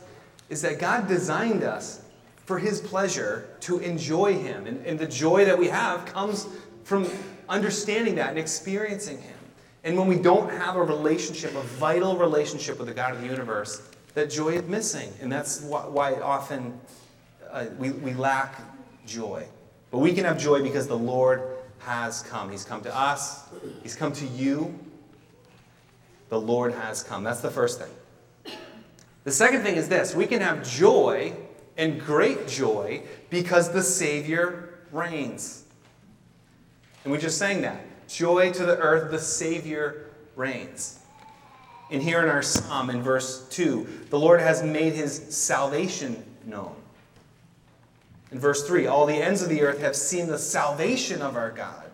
is 0.49 0.63
that 0.63 0.81
God 0.81 1.07
designed 1.07 1.63
us 1.63 2.03
for 2.45 2.59
His 2.59 2.81
pleasure 2.81 3.49
to 3.61 3.79
enjoy 3.79 4.35
Him. 4.35 4.67
And, 4.67 4.85
and 4.85 4.99
the 4.99 5.07
joy 5.07 5.45
that 5.45 5.57
we 5.57 5.69
have 5.69 6.05
comes 6.07 6.49
from 6.83 7.09
understanding 7.49 8.17
that 8.17 8.31
and 8.31 8.39
experiencing 8.39 9.21
Him. 9.21 9.39
And 9.85 9.97
when 9.97 10.09
we 10.09 10.17
don't 10.17 10.51
have 10.51 10.75
a 10.75 10.83
relationship, 10.83 11.55
a 11.55 11.63
vital 11.63 12.17
relationship 12.17 12.79
with 12.79 12.89
the 12.89 12.95
God 12.95 13.15
of 13.15 13.21
the 13.21 13.29
universe, 13.29 13.89
that 14.15 14.29
joy 14.29 14.55
is 14.55 14.65
missing. 14.65 15.13
And 15.21 15.31
that's 15.31 15.61
why 15.61 16.15
often 16.15 16.81
uh, 17.51 17.67
we, 17.79 17.91
we 17.91 18.13
lack 18.15 18.61
joy. 19.07 19.47
But 19.95 20.01
we 20.01 20.13
can 20.13 20.25
have 20.25 20.41
joy 20.41 20.61
because 20.61 20.89
the 20.89 20.99
Lord 20.99 21.41
has 21.79 22.23
come. 22.23 22.51
He's 22.51 22.65
come 22.65 22.81
to 22.81 22.93
us, 22.93 23.45
He's 23.85 23.95
come 23.95 24.13
to 24.15 24.27
you. 24.27 24.77
The 26.31 26.41
Lord 26.41 26.73
has 26.73 27.05
come. 27.05 27.23
That's 27.23 27.43
the 27.43 27.51
first 27.51 27.81
thing. 27.81 28.57
The 29.23 29.31
second 29.31 29.63
thing 29.63 29.77
is 29.77 29.89
this 29.89 30.13
we 30.13 30.27
can 30.27 30.41
have 30.41 30.69
joy 30.69 31.37
and 31.77 32.01
great 32.01 32.49
joy 32.49 33.05
because 33.31 33.71
the 33.71 33.85
Savior 33.85 34.81
reigns. 34.91 35.63
And 37.05 37.13
we 37.13 37.19
just 37.21 37.39
sang 37.39 37.63
that. 37.63 37.81
Joy 38.09 38.51
to 38.51 38.67
the 38.67 38.77
earth, 38.77 39.13
the 39.13 39.21
Savior 39.21 40.11
reigns. 40.35 40.99
And 41.93 42.03
here 42.03 42.21
in 42.21 42.29
our 42.29 42.43
psalm, 42.43 42.91
in 42.91 43.01
verse 43.01 43.49
2, 43.51 44.07
the 44.11 44.19
Lord 44.19 44.41
has 44.41 44.61
made 44.61 44.95
his 44.95 45.15
salvation 45.37 46.25
known. 46.45 46.75
In 48.35 48.41
verse 48.41 48.67
3, 48.67 48.89
all 48.89 49.07
the 49.07 49.15
ends 49.15 49.43
of 49.43 49.49
the 49.49 49.63
earth 49.63 49.81
have 49.81 49.95
seen 49.95 50.27
the 50.27 50.39
salvation 50.39 51.23
of 51.23 51.37
our 51.37 51.53
God. 51.53 51.85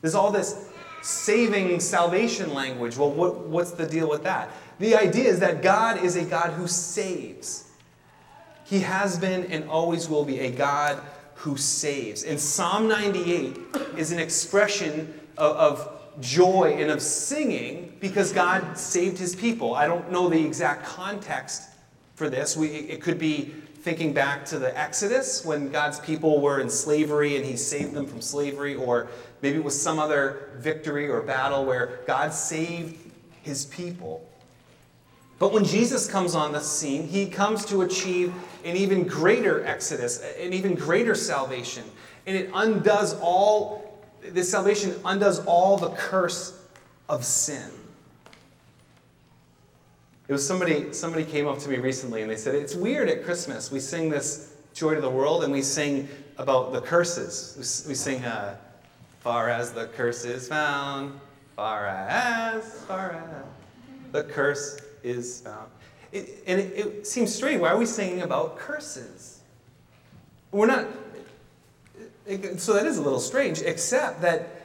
There's 0.00 0.14
all 0.14 0.30
this 0.30 0.70
saving 1.02 1.80
salvation 1.80 2.54
language. 2.54 2.96
Well, 2.96 3.10
what, 3.10 3.40
what's 3.40 3.72
the 3.72 3.84
deal 3.84 4.08
with 4.08 4.22
that? 4.22 4.48
The 4.78 4.94
idea 4.94 5.24
is 5.24 5.40
that 5.40 5.60
God 5.60 6.04
is 6.04 6.14
a 6.14 6.24
God 6.24 6.52
who 6.52 6.68
saves. 6.68 7.68
He 8.64 8.78
has 8.78 9.18
been 9.18 9.50
and 9.50 9.68
always 9.68 10.08
will 10.08 10.24
be 10.24 10.38
a 10.38 10.52
God 10.52 11.02
who 11.34 11.56
saves. 11.56 12.22
And 12.22 12.38
Psalm 12.38 12.86
98 12.86 13.58
is 13.96 14.12
an 14.12 14.20
expression 14.20 15.12
of, 15.36 15.56
of 15.56 16.20
joy 16.20 16.76
and 16.78 16.92
of 16.92 17.02
singing 17.02 17.96
because 17.98 18.32
God 18.32 18.78
saved 18.78 19.18
his 19.18 19.34
people. 19.34 19.74
I 19.74 19.88
don't 19.88 20.12
know 20.12 20.28
the 20.28 20.46
exact 20.46 20.84
context 20.84 21.70
for 22.14 22.30
this. 22.30 22.56
We, 22.56 22.68
it 22.68 23.02
could 23.02 23.18
be 23.18 23.52
thinking 23.80 24.12
back 24.12 24.44
to 24.46 24.58
the 24.58 24.76
Exodus 24.78 25.44
when 25.44 25.70
God's 25.70 26.00
people 26.00 26.40
were 26.40 26.60
in 26.60 26.68
slavery 26.68 27.36
and 27.36 27.44
he 27.44 27.56
saved 27.56 27.94
them 27.94 28.06
from 28.06 28.20
slavery, 28.20 28.74
or 28.74 29.08
maybe 29.40 29.58
it 29.58 29.64
was 29.64 29.80
some 29.80 29.98
other 29.98 30.50
victory 30.56 31.08
or 31.08 31.22
battle 31.22 31.64
where 31.64 32.00
God 32.06 32.32
saved 32.32 32.98
his 33.42 33.66
people. 33.66 34.28
But 35.38 35.52
when 35.52 35.64
Jesus 35.64 36.08
comes 36.10 36.34
on 36.34 36.52
the 36.52 36.60
scene, 36.60 37.06
he 37.06 37.26
comes 37.26 37.64
to 37.66 37.82
achieve 37.82 38.34
an 38.64 38.76
even 38.76 39.04
greater 39.04 39.64
exodus, 39.64 40.20
an 40.38 40.52
even 40.52 40.74
greater 40.74 41.14
salvation. 41.14 41.84
And 42.26 42.36
it 42.36 42.50
undoes 42.52 43.14
all, 43.20 44.00
this 44.22 44.50
salvation 44.50 44.96
undoes 45.04 45.38
all 45.46 45.76
the 45.76 45.90
curse 45.90 46.60
of 47.08 47.24
sin. 47.24 47.70
It 50.28 50.32
was 50.32 50.46
somebody, 50.46 50.92
somebody 50.92 51.24
came 51.24 51.48
up 51.48 51.58
to 51.60 51.68
me 51.68 51.76
recently 51.76 52.22
and 52.22 52.30
they 52.30 52.36
said, 52.36 52.54
It's 52.54 52.74
weird 52.74 53.08
at 53.08 53.24
Christmas. 53.24 53.72
We 53.72 53.80
sing 53.80 54.10
this 54.10 54.54
joy 54.74 54.94
to 54.94 55.00
the 55.00 55.10
world 55.10 55.42
and 55.42 55.52
we 55.52 55.62
sing 55.62 56.06
about 56.36 56.72
the 56.72 56.82
curses. 56.82 57.84
We, 57.88 57.94
sing, 57.94 58.22
uh, 58.24 58.56
Far 59.20 59.50
as 59.50 59.72
the 59.72 59.86
curse 59.88 60.24
is 60.24 60.48
found, 60.48 61.18
far 61.56 61.86
as, 61.86 62.84
far 62.84 63.12
as 63.12 63.44
the 64.12 64.24
curse 64.24 64.80
is 65.02 65.40
found. 65.40 65.68
It, 66.12 66.42
and 66.46 66.60
it, 66.60 66.72
it 66.78 67.06
seems 67.06 67.34
strange. 67.34 67.60
Why 67.60 67.70
are 67.70 67.76
we 67.76 67.84
singing 67.84 68.22
about 68.22 68.56
curses? 68.56 69.40
We're 70.52 70.66
not. 70.66 70.86
It, 72.26 72.60
so 72.60 72.74
that 72.74 72.86
is 72.86 72.98
a 72.98 73.02
little 73.02 73.20
strange, 73.20 73.60
except 73.60 74.22
that 74.22 74.57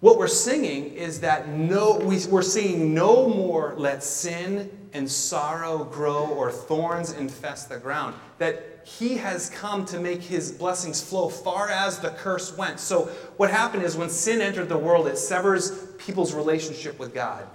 what 0.00 0.18
we're 0.18 0.28
singing 0.28 0.94
is 0.94 1.20
that 1.20 1.48
no, 1.48 1.98
we, 1.98 2.24
we're 2.26 2.42
singing 2.42 2.94
no 2.94 3.28
more 3.28 3.74
let 3.76 4.02
sin 4.04 4.70
and 4.92 5.10
sorrow 5.10 5.84
grow 5.84 6.26
or 6.28 6.52
thorns 6.52 7.12
infest 7.12 7.68
the 7.68 7.78
ground. 7.78 8.14
That 8.38 8.82
he 8.84 9.16
has 9.16 9.50
come 9.50 9.84
to 9.86 10.00
make 10.00 10.22
his 10.22 10.52
blessings 10.52 11.02
flow 11.02 11.28
far 11.28 11.68
as 11.68 11.98
the 11.98 12.10
curse 12.10 12.56
went. 12.56 12.80
So, 12.80 13.06
what 13.36 13.50
happened 13.50 13.82
is 13.82 13.96
when 13.96 14.08
sin 14.08 14.40
entered 14.40 14.68
the 14.68 14.78
world, 14.78 15.06
it 15.08 15.18
severs 15.18 15.86
people's 15.98 16.32
relationship 16.32 16.98
with 16.98 17.12
God. 17.12 17.46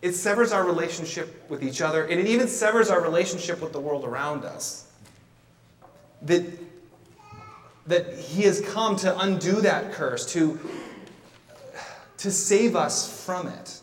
It 0.00 0.12
severs 0.12 0.52
our 0.52 0.64
relationship 0.64 1.50
with 1.50 1.62
each 1.62 1.80
other, 1.80 2.04
and 2.04 2.20
it 2.20 2.26
even 2.26 2.48
severs 2.48 2.88
our 2.88 3.00
relationship 3.00 3.60
with 3.60 3.72
the 3.72 3.80
world 3.80 4.04
around 4.04 4.44
us. 4.44 4.90
That, 6.22 6.46
that 7.86 8.14
He 8.14 8.42
has 8.44 8.60
come 8.60 8.96
to 8.96 9.18
undo 9.18 9.60
that 9.60 9.92
curse, 9.92 10.32
to, 10.32 10.58
to 12.24 12.30
save 12.30 12.74
us 12.74 13.22
from 13.26 13.48
it. 13.48 13.80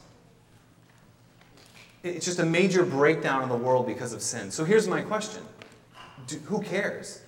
It's 2.02 2.26
just 2.26 2.40
a 2.40 2.46
major 2.46 2.84
breakdown 2.84 3.44
in 3.44 3.50
the 3.50 3.56
world 3.56 3.86
because 3.86 4.14
of 4.14 4.24
sin. 4.24 4.50
So 4.50 4.66
here's 4.66 4.88
my 4.88 5.02
question 5.02 5.44
Do, 6.26 6.38
Who 6.46 6.60
cares? 6.64 7.22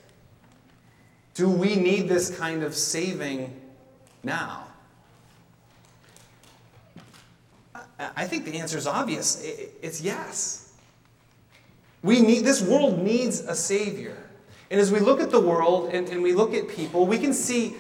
Do 1.36 1.48
we 1.48 1.76
need 1.76 2.10
this 2.10 2.36
kind 2.36 2.64
of 2.64 2.74
saving 2.74 3.62
now? 4.24 4.66
I 8.00 8.26
think 8.26 8.46
the 8.46 8.58
answer 8.58 8.80
is 8.80 8.88
obvious. 8.88 9.40
It's 9.84 10.02
yes. 10.02 10.74
We 12.02 12.22
need, 12.22 12.44
this 12.44 12.64
world 12.64 12.98
needs 12.98 13.42
a 13.42 13.56
Savior. 13.56 14.18
And 14.72 14.82
as 14.82 14.92
we 14.92 15.00
look 15.00 15.22
at 15.22 15.30
the 15.30 15.40
world 15.40 15.94
and, 15.94 16.10
and 16.10 16.24
we 16.24 16.34
look 16.34 16.56
at 16.56 16.68
people, 16.68 17.06
we 17.06 17.20
can 17.20 17.34
see 17.34 17.76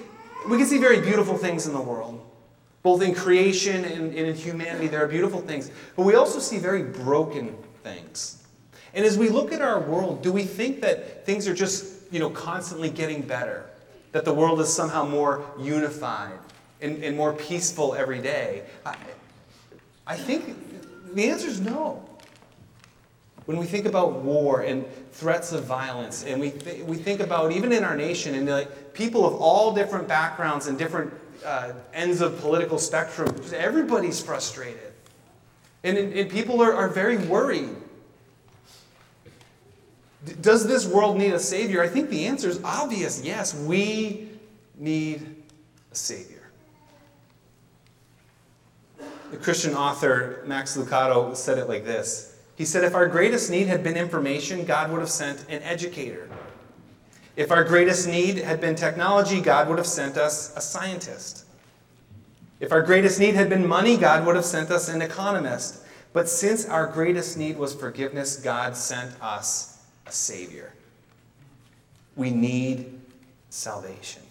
we 0.48 0.58
can 0.58 0.68
see 0.68 0.78
very 0.78 1.00
beautiful 1.00 1.38
things 1.38 1.66
in 1.66 1.74
the 1.74 1.82
world. 1.82 2.24
Both 2.84 3.02
in 3.02 3.16
creation 3.16 3.86
and, 3.86 4.14
and 4.14 4.28
in 4.28 4.36
humanity, 4.36 4.88
there 4.88 5.04
are 5.04 5.08
beautiful 5.08 5.42
things. 5.42 5.72
But 5.96 6.04
we 6.04 6.16
also 6.16 6.40
see 6.40 6.60
very 6.60 6.84
broken 6.84 7.56
things. 7.82 8.44
And 8.94 9.06
as 9.06 9.18
we 9.18 9.30
look 9.30 9.52
at 9.52 9.62
our 9.62 9.80
world, 9.80 10.22
do 10.22 10.32
we 10.32 10.44
think 10.44 10.82
that 10.82 11.26
things 11.26 11.48
are 11.48 11.54
just, 11.54 12.12
you 12.12 12.20
know, 12.20 12.30
constantly 12.30 12.90
getting 12.90 13.22
better? 13.22 13.66
That 14.12 14.26
the 14.26 14.34
world 14.34 14.60
is 14.60 14.72
somehow 14.72 15.06
more 15.06 15.44
unified 15.58 16.38
and, 16.82 17.04
and 17.04 17.18
more 17.18 17.34
peaceful 17.34 17.96
every 17.96 18.22
day? 18.22 18.64
I, 18.86 18.96
I 20.06 20.18
think 20.18 21.16
the 21.16 21.30
answer 21.30 21.48
is 21.48 21.62
no. 21.62 22.08
When 23.46 23.58
we 23.58 23.66
think 23.66 23.86
about 23.86 24.22
war 24.22 24.62
and 24.62 24.86
threats 25.12 25.52
of 25.52 25.64
violence, 25.64 26.24
and 26.24 26.40
we, 26.40 26.52
th- 26.52 26.84
we 26.84 26.98
think 26.98 27.20
about 27.20 27.52
even 27.52 27.72
in 27.72 27.84
our 27.84 27.96
nation, 27.96 28.36
and 28.36 28.48
like 28.48 28.94
people 28.94 29.26
of 29.26 29.34
all 29.36 29.74
different 29.74 30.08
backgrounds 30.08 30.68
and 30.68 30.78
different 30.78 31.12
uh, 31.44 31.74
ends 31.94 32.22
of 32.22 32.40
political 32.40 32.78
spectrum, 32.78 33.36
everybody's 33.56 34.22
frustrated. 34.22 34.94
And, 35.84 35.98
and 35.98 36.30
people 36.30 36.62
are, 36.62 36.74
are 36.74 36.88
very 36.88 37.18
worried. 37.18 37.76
D- 40.26 40.34
does 40.42 40.68
this 40.68 40.88
world 40.88 41.18
need 41.18 41.34
a 41.34 41.40
Savior? 41.40 41.82
I 41.82 41.88
think 41.88 42.10
the 42.10 42.26
answer 42.26 42.48
is 42.48 42.64
obvious 42.64 43.24
yes, 43.24 43.54
we 43.54 44.30
need 44.78 45.44
a 45.92 45.96
Savior. 45.96 46.50
The 49.32 49.38
Christian 49.38 49.74
author 49.74 50.44
Max 50.46 50.78
Lucado 50.78 51.36
said 51.36 51.58
it 51.58 51.68
like 51.68 51.86
this 51.86 52.38
He 52.56 52.66
said, 52.66 52.84
If 52.84 52.96
our 52.96 53.08
greatest 53.08 53.50
need 53.50 53.68
had 53.68 53.84
been 53.84 53.98
information, 53.98 54.64
God 54.64 54.92
would 54.92 55.00
have 55.00 55.10
sent 55.10 55.46
an 55.50 55.62
educator. 55.64 56.30
If 57.36 57.52
our 57.52 57.64
greatest 57.64 58.08
need 58.08 58.38
had 58.38 58.62
been 58.62 58.76
technology, 58.76 59.42
God 59.42 59.68
would 59.68 59.78
have 59.78 59.88
sent 59.88 60.18
us 60.18 60.56
a 60.56 60.62
scientist. 60.62 61.46
If 62.60 62.72
our 62.72 62.82
greatest 62.82 63.20
need 63.20 63.36
had 63.36 63.50
been 63.50 63.68
money, 63.68 63.98
God 63.98 64.26
would 64.26 64.36
have 64.36 64.46
sent 64.46 64.70
us 64.70 64.88
an 64.88 65.02
economist. 65.02 65.84
But 66.14 66.30
since 66.30 66.68
our 66.68 66.86
greatest 66.86 67.38
need 67.38 67.58
was 67.58 67.74
forgiveness, 67.74 68.38
God 68.38 68.78
sent 68.78 69.12
us 69.22 69.80
a 70.06 70.12
Savior. 70.12 70.74
We 72.16 72.30
need 72.30 73.02
salvation. 73.50 74.22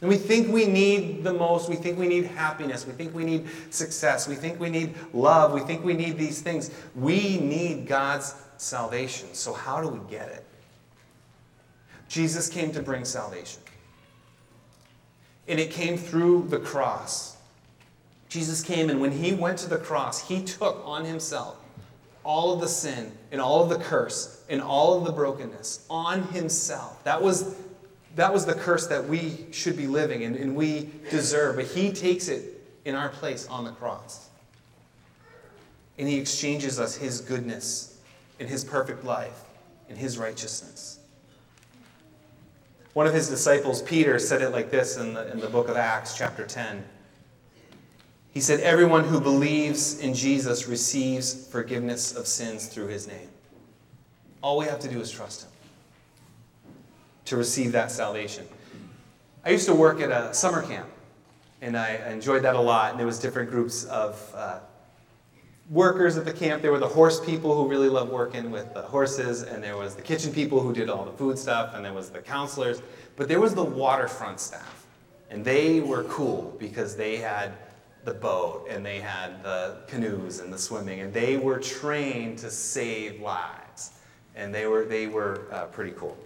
And 0.00 0.08
we 0.08 0.16
think 0.16 0.48
we 0.48 0.66
need 0.66 1.24
the 1.24 1.32
most. 1.32 1.68
We 1.68 1.76
think 1.76 1.98
we 1.98 2.08
need 2.08 2.24
happiness. 2.24 2.86
We 2.86 2.92
think 2.92 3.14
we 3.14 3.24
need 3.24 3.48
success. 3.70 4.28
We 4.28 4.34
think 4.34 4.58
we 4.58 4.70
need 4.70 4.94
love. 5.12 5.52
We 5.52 5.60
think 5.60 5.84
we 5.84 5.94
need 5.94 6.18
these 6.18 6.40
things. 6.40 6.70
We 6.94 7.38
need 7.38 7.86
God's 7.86 8.34
salvation. 8.56 9.32
So, 9.32 9.52
how 9.52 9.80
do 9.80 9.88
we 9.88 10.00
get 10.10 10.28
it? 10.28 10.44
Jesus 12.12 12.50
came 12.50 12.72
to 12.72 12.82
bring 12.82 13.06
salvation. 13.06 13.62
And 15.48 15.58
it 15.58 15.70
came 15.70 15.96
through 15.96 16.46
the 16.48 16.58
cross. 16.58 17.38
Jesus 18.28 18.62
came, 18.62 18.90
and 18.90 19.00
when 19.00 19.12
he 19.12 19.32
went 19.32 19.56
to 19.60 19.68
the 19.68 19.78
cross, 19.78 20.28
he 20.28 20.44
took 20.44 20.82
on 20.84 21.06
himself 21.06 21.56
all 22.22 22.52
of 22.52 22.60
the 22.60 22.68
sin 22.68 23.12
and 23.32 23.40
all 23.40 23.62
of 23.62 23.70
the 23.70 23.82
curse 23.82 24.44
and 24.50 24.60
all 24.60 24.98
of 24.98 25.06
the 25.06 25.12
brokenness 25.12 25.86
on 25.88 26.24
himself. 26.24 27.02
That 27.04 27.22
was 27.22 27.56
that 28.14 28.30
was 28.30 28.44
the 28.44 28.54
curse 28.54 28.86
that 28.88 29.08
we 29.08 29.46
should 29.50 29.78
be 29.78 29.86
living 29.86 30.24
and, 30.24 30.36
and 30.36 30.54
we 30.54 30.90
deserve. 31.10 31.56
But 31.56 31.64
he 31.64 31.92
takes 31.92 32.28
it 32.28 32.62
in 32.84 32.94
our 32.94 33.08
place 33.08 33.48
on 33.48 33.64
the 33.64 33.72
cross. 33.72 34.28
And 35.96 36.06
he 36.06 36.18
exchanges 36.18 36.78
us 36.78 36.94
his 36.94 37.22
goodness 37.22 37.98
and 38.38 38.50
his 38.50 38.64
perfect 38.64 39.02
life 39.02 39.44
and 39.88 39.96
his 39.96 40.18
righteousness. 40.18 40.98
One 42.92 43.06
of 43.06 43.14
his 43.14 43.28
disciples, 43.28 43.80
Peter, 43.80 44.18
said 44.18 44.42
it 44.42 44.50
like 44.50 44.70
this 44.70 44.98
in 44.98 45.14
the, 45.14 45.30
in 45.32 45.40
the 45.40 45.48
book 45.48 45.68
of 45.68 45.76
Acts, 45.76 46.16
chapter 46.16 46.46
10. 46.46 46.84
He 48.32 48.40
said, 48.40 48.60
Everyone 48.60 49.04
who 49.04 49.20
believes 49.20 49.98
in 50.00 50.12
Jesus 50.12 50.66
receives 50.66 51.46
forgiveness 51.48 52.14
of 52.14 52.26
sins 52.26 52.66
through 52.66 52.88
his 52.88 53.06
name. 53.06 53.28
All 54.42 54.58
we 54.58 54.66
have 54.66 54.78
to 54.80 54.88
do 54.88 55.00
is 55.00 55.10
trust 55.10 55.44
him 55.44 55.50
to 57.26 57.36
receive 57.36 57.72
that 57.72 57.90
salvation. 57.90 58.46
I 59.44 59.50
used 59.50 59.66
to 59.66 59.74
work 59.74 60.00
at 60.00 60.10
a 60.10 60.34
summer 60.34 60.62
camp, 60.62 60.88
and 61.62 61.76
I 61.78 61.94
enjoyed 62.10 62.42
that 62.42 62.56
a 62.56 62.60
lot. 62.60 62.90
And 62.90 62.98
there 62.98 63.06
was 63.06 63.18
different 63.18 63.50
groups 63.50 63.84
of 63.84 64.32
uh, 64.34 64.58
workers 65.70 66.16
at 66.16 66.24
the 66.24 66.32
camp. 66.32 66.62
There 66.62 66.72
were 66.72 66.78
the 66.78 66.88
horse 66.88 67.24
people 67.24 67.54
who 67.54 67.68
really 67.68 67.88
loved 67.88 68.12
working 68.12 68.50
with 68.50 68.72
the 68.74 68.82
horses, 68.82 69.42
and 69.42 69.62
there 69.62 69.76
was 69.76 69.94
the 69.94 70.02
kitchen 70.02 70.32
people 70.32 70.60
who 70.60 70.72
did 70.72 70.90
all 70.90 71.04
the 71.04 71.12
food 71.12 71.38
stuff, 71.38 71.74
and 71.74 71.84
there 71.84 71.92
was 71.92 72.10
the 72.10 72.20
counselors. 72.20 72.82
But 73.16 73.28
there 73.28 73.40
was 73.40 73.54
the 73.54 73.64
waterfront 73.64 74.40
staff, 74.40 74.86
and 75.30 75.44
they 75.44 75.80
were 75.80 76.04
cool 76.04 76.56
because 76.58 76.96
they 76.96 77.16
had 77.16 77.52
the 78.04 78.14
boat 78.14 78.66
and 78.68 78.84
they 78.84 78.98
had 78.98 79.42
the 79.44 79.76
canoes 79.86 80.40
and 80.40 80.52
the 80.52 80.58
swimming, 80.58 81.00
and 81.00 81.12
they 81.12 81.36
were 81.36 81.58
trained 81.58 82.38
to 82.38 82.50
save 82.50 83.20
lives, 83.20 83.92
and 84.34 84.54
they 84.54 84.66
were 84.66 84.84
they 84.84 85.06
were 85.06 85.46
uh, 85.52 85.66
pretty 85.66 85.92
cool. 85.92 86.16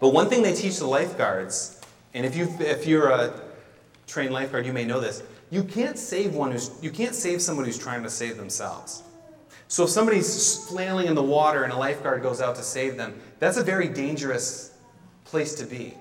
But 0.00 0.08
one 0.08 0.28
thing 0.28 0.42
they 0.42 0.54
teach 0.54 0.78
the 0.78 0.86
lifeguards, 0.86 1.80
and 2.12 2.26
if 2.26 2.36
you 2.36 2.48
if 2.58 2.86
you're 2.86 3.10
a 3.10 3.40
trained 4.06 4.32
lifeguard, 4.32 4.66
you 4.66 4.72
may 4.72 4.84
know 4.84 5.00
this. 5.00 5.22
You 5.50 5.64
can't 5.64 5.98
save 5.98 6.34
one 6.34 6.52
who's 6.52 6.70
you 6.82 6.90
can't 6.90 7.14
save 7.14 7.40
someone 7.40 7.64
who's 7.64 7.78
trying 7.78 8.02
to 8.02 8.10
save 8.10 8.36
themselves. 8.36 9.02
So 9.68 9.84
if 9.84 9.90
somebody's 9.90 10.68
flailing 10.68 11.06
in 11.06 11.14
the 11.14 11.22
water 11.22 11.64
and 11.64 11.72
a 11.72 11.76
lifeguard 11.76 12.22
goes 12.22 12.40
out 12.40 12.56
to 12.56 12.62
save 12.62 12.96
them, 12.96 13.20
that's 13.38 13.56
a 13.56 13.62
very 13.62 13.88
dangerous 13.88 14.76
place 15.24 15.54
to 15.56 15.66
be. 15.66 15.94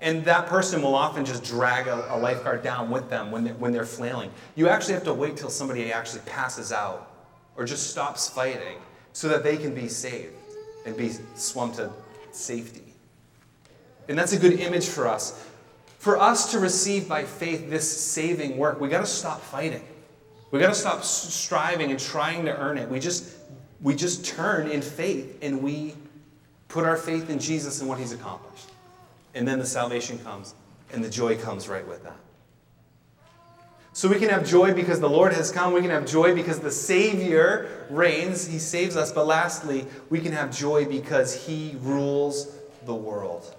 And 0.00 0.24
that 0.24 0.46
person 0.46 0.82
will 0.82 0.94
often 0.94 1.24
just 1.24 1.42
drag 1.42 1.88
a, 1.88 2.14
a 2.14 2.16
lifeguard 2.16 2.62
down 2.62 2.90
with 2.90 3.10
them 3.10 3.30
when 3.30 3.44
they're, 3.44 3.54
when 3.54 3.72
they're 3.72 3.84
flailing. 3.84 4.30
You 4.54 4.68
actually 4.68 4.94
have 4.94 5.04
to 5.04 5.14
wait 5.14 5.36
till 5.36 5.50
somebody 5.50 5.92
actually 5.92 6.22
passes 6.26 6.72
out 6.72 7.10
or 7.56 7.64
just 7.64 7.90
stops 7.90 8.28
fighting 8.28 8.78
so 9.12 9.28
that 9.28 9.42
they 9.42 9.56
can 9.56 9.74
be 9.74 9.88
saved 9.88 10.34
and 10.86 10.96
be 10.96 11.10
swum 11.34 11.72
to 11.72 11.90
safety. 12.30 12.94
And 14.08 14.16
that's 14.16 14.32
a 14.32 14.38
good 14.38 14.60
image 14.60 14.86
for 14.86 15.08
us. 15.08 15.44
For 15.98 16.18
us 16.18 16.52
to 16.52 16.60
receive 16.60 17.08
by 17.08 17.24
faith 17.24 17.68
this 17.68 17.90
saving 17.90 18.56
work, 18.56 18.80
we 18.80 18.88
got 18.88 19.00
to 19.00 19.06
stop 19.06 19.40
fighting. 19.40 19.84
We 20.50 20.60
got 20.60 20.68
to 20.68 20.74
stop 20.74 21.02
striving 21.02 21.90
and 21.90 21.98
trying 21.98 22.44
to 22.46 22.56
earn 22.56 22.78
it. 22.78 22.88
We 22.88 23.00
just 23.00 23.36
we 23.80 23.94
just 23.94 24.24
turn 24.24 24.68
in 24.68 24.82
faith 24.82 25.38
and 25.42 25.62
we 25.62 25.94
put 26.68 26.84
our 26.84 26.96
faith 26.96 27.30
in 27.30 27.38
Jesus 27.38 27.80
and 27.80 27.88
what 27.88 27.98
he's 27.98 28.12
accomplished. 28.12 28.70
And 29.34 29.46
then 29.46 29.58
the 29.58 29.66
salvation 29.66 30.18
comes 30.18 30.54
and 30.92 31.04
the 31.04 31.10
joy 31.10 31.36
comes 31.36 31.68
right 31.68 31.86
with 31.86 32.02
that. 32.04 32.16
So 33.92 34.08
we 34.08 34.18
can 34.20 34.28
have 34.28 34.46
joy 34.46 34.74
because 34.74 35.00
the 35.00 35.10
Lord 35.10 35.32
has 35.32 35.50
come. 35.50 35.72
We 35.72 35.80
can 35.80 35.90
have 35.90 36.06
joy 36.06 36.34
because 36.34 36.60
the 36.60 36.70
Savior 36.70 37.86
reigns. 37.90 38.46
He 38.46 38.60
saves 38.60 38.96
us. 38.96 39.10
But 39.10 39.26
lastly, 39.26 39.86
we 40.08 40.20
can 40.20 40.30
have 40.32 40.56
joy 40.56 40.84
because 40.84 41.46
He 41.46 41.76
rules 41.80 42.56
the 42.86 42.94
world. 42.94 43.56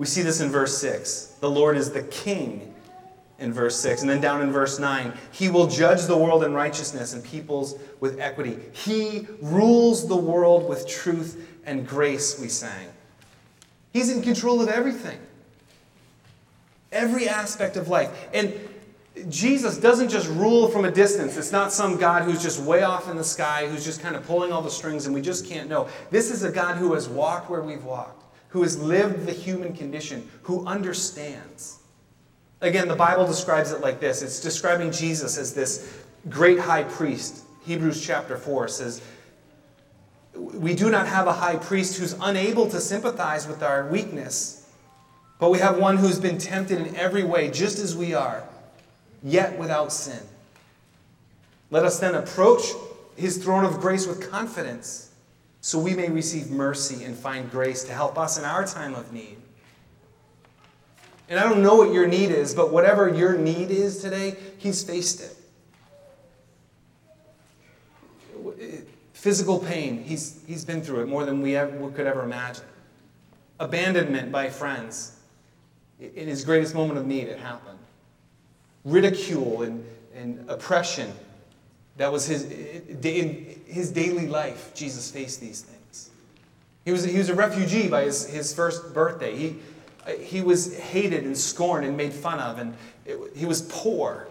We 0.00 0.06
see 0.06 0.22
this 0.22 0.40
in 0.40 0.48
verse 0.48 0.78
6. 0.78 1.34
The 1.40 1.50
Lord 1.50 1.76
is 1.76 1.92
the 1.92 2.02
king 2.04 2.74
in 3.38 3.52
verse 3.52 3.78
6. 3.80 4.00
And 4.00 4.08
then 4.08 4.18
down 4.18 4.40
in 4.40 4.50
verse 4.50 4.78
9, 4.78 5.12
he 5.30 5.50
will 5.50 5.66
judge 5.66 6.06
the 6.06 6.16
world 6.16 6.42
in 6.42 6.54
righteousness 6.54 7.12
and 7.12 7.22
peoples 7.22 7.78
with 8.00 8.18
equity. 8.18 8.56
He 8.72 9.26
rules 9.42 10.08
the 10.08 10.16
world 10.16 10.66
with 10.66 10.88
truth 10.88 11.46
and 11.66 11.86
grace, 11.86 12.40
we 12.40 12.48
sang. 12.48 12.88
He's 13.92 14.10
in 14.10 14.22
control 14.22 14.62
of 14.62 14.70
everything, 14.70 15.18
every 16.90 17.28
aspect 17.28 17.76
of 17.76 17.88
life. 17.88 18.10
And 18.32 18.54
Jesus 19.28 19.76
doesn't 19.76 20.08
just 20.08 20.30
rule 20.30 20.68
from 20.68 20.86
a 20.86 20.90
distance. 20.90 21.36
It's 21.36 21.52
not 21.52 21.74
some 21.74 21.98
God 21.98 22.22
who's 22.22 22.42
just 22.42 22.58
way 22.62 22.84
off 22.84 23.10
in 23.10 23.18
the 23.18 23.24
sky, 23.24 23.68
who's 23.68 23.84
just 23.84 24.00
kind 24.00 24.16
of 24.16 24.26
pulling 24.26 24.50
all 24.50 24.62
the 24.62 24.70
strings 24.70 25.04
and 25.04 25.14
we 25.14 25.20
just 25.20 25.44
can't 25.44 25.68
know. 25.68 25.88
This 26.10 26.30
is 26.30 26.42
a 26.42 26.50
God 26.50 26.78
who 26.78 26.94
has 26.94 27.06
walked 27.06 27.50
where 27.50 27.60
we've 27.60 27.84
walked 27.84 28.19
who 28.50 28.62
has 28.62 28.78
lived 28.78 29.26
the 29.26 29.32
human 29.32 29.74
condition, 29.74 30.28
who 30.42 30.66
understands. 30.66 31.78
Again, 32.60 32.88
the 32.88 32.96
Bible 32.96 33.26
describes 33.26 33.72
it 33.72 33.80
like 33.80 34.00
this 34.00 34.22
it's 34.22 34.40
describing 34.40 34.92
Jesus 34.92 35.38
as 35.38 35.54
this 35.54 36.02
great 36.28 36.58
high 36.58 36.84
priest. 36.84 37.44
Hebrews 37.64 38.04
chapter 38.04 38.36
4 38.36 38.68
says, 38.68 39.02
We 40.34 40.74
do 40.74 40.90
not 40.90 41.06
have 41.06 41.26
a 41.26 41.32
high 41.32 41.56
priest 41.56 41.98
who's 41.98 42.14
unable 42.20 42.68
to 42.70 42.80
sympathize 42.80 43.46
with 43.46 43.62
our 43.62 43.86
weakness, 43.86 44.68
but 45.38 45.50
we 45.50 45.58
have 45.58 45.78
one 45.78 45.96
who's 45.96 46.18
been 46.18 46.38
tempted 46.38 46.86
in 46.86 46.96
every 46.96 47.24
way, 47.24 47.50
just 47.50 47.78
as 47.78 47.96
we 47.96 48.14
are, 48.14 48.42
yet 49.22 49.58
without 49.58 49.92
sin. 49.92 50.20
Let 51.70 51.84
us 51.84 52.00
then 52.00 52.16
approach 52.16 52.62
his 53.16 53.42
throne 53.42 53.64
of 53.64 53.80
grace 53.80 54.06
with 54.06 54.28
confidence 54.30 55.09
so 55.60 55.78
we 55.78 55.94
may 55.94 56.08
receive 56.08 56.50
mercy 56.50 57.04
and 57.04 57.16
find 57.16 57.50
grace 57.50 57.84
to 57.84 57.92
help 57.92 58.18
us 58.18 58.38
in 58.38 58.44
our 58.44 58.66
time 58.66 58.94
of 58.94 59.12
need. 59.12 59.36
And 61.28 61.38
I 61.38 61.44
don't 61.44 61.62
know 61.62 61.76
what 61.76 61.92
your 61.92 62.08
need 62.08 62.30
is, 62.30 62.54
but 62.54 62.72
whatever 62.72 63.08
your 63.08 63.36
need 63.36 63.70
is 63.70 63.98
today, 63.98 64.36
He's 64.58 64.82
faced 64.82 65.20
it. 65.20 65.36
Physical 69.12 69.58
pain, 69.58 70.02
He's, 70.02 70.42
he's 70.46 70.64
been 70.64 70.82
through 70.82 71.00
it 71.02 71.08
more 71.08 71.24
than 71.24 71.42
we 71.42 71.56
ever, 71.56 71.90
could 71.90 72.06
ever 72.06 72.22
imagine. 72.24 72.64
Abandonment 73.60 74.32
by 74.32 74.48
friends. 74.48 75.16
In 76.00 76.26
His 76.26 76.44
greatest 76.44 76.74
moment 76.74 76.98
of 76.98 77.06
need, 77.06 77.28
it 77.28 77.38
happened. 77.38 77.78
Ridicule 78.84 79.62
and, 79.62 79.84
and 80.14 80.48
oppression 80.48 81.12
that 82.00 82.10
was 82.10 82.26
his, 82.26 82.44
his 83.70 83.90
daily 83.90 84.26
life. 84.26 84.72
Jesus 84.74 85.10
faced 85.10 85.40
these 85.40 85.62
things. 85.62 86.10
He 86.84 86.92
was, 86.92 87.04
he 87.04 87.18
was 87.18 87.28
a 87.28 87.34
refugee 87.34 87.88
by 87.88 88.04
his, 88.04 88.28
his 88.28 88.54
first 88.54 88.92
birthday. 88.94 89.36
He, 89.36 89.56
he 90.18 90.40
was 90.40 90.76
hated 90.78 91.24
and 91.24 91.36
scorned 91.36 91.86
and 91.86 91.96
made 91.96 92.12
fun 92.12 92.40
of, 92.40 92.58
and 92.58 92.74
it, 93.04 93.18
he 93.36 93.46
was 93.46 93.62
poor. 93.62 94.26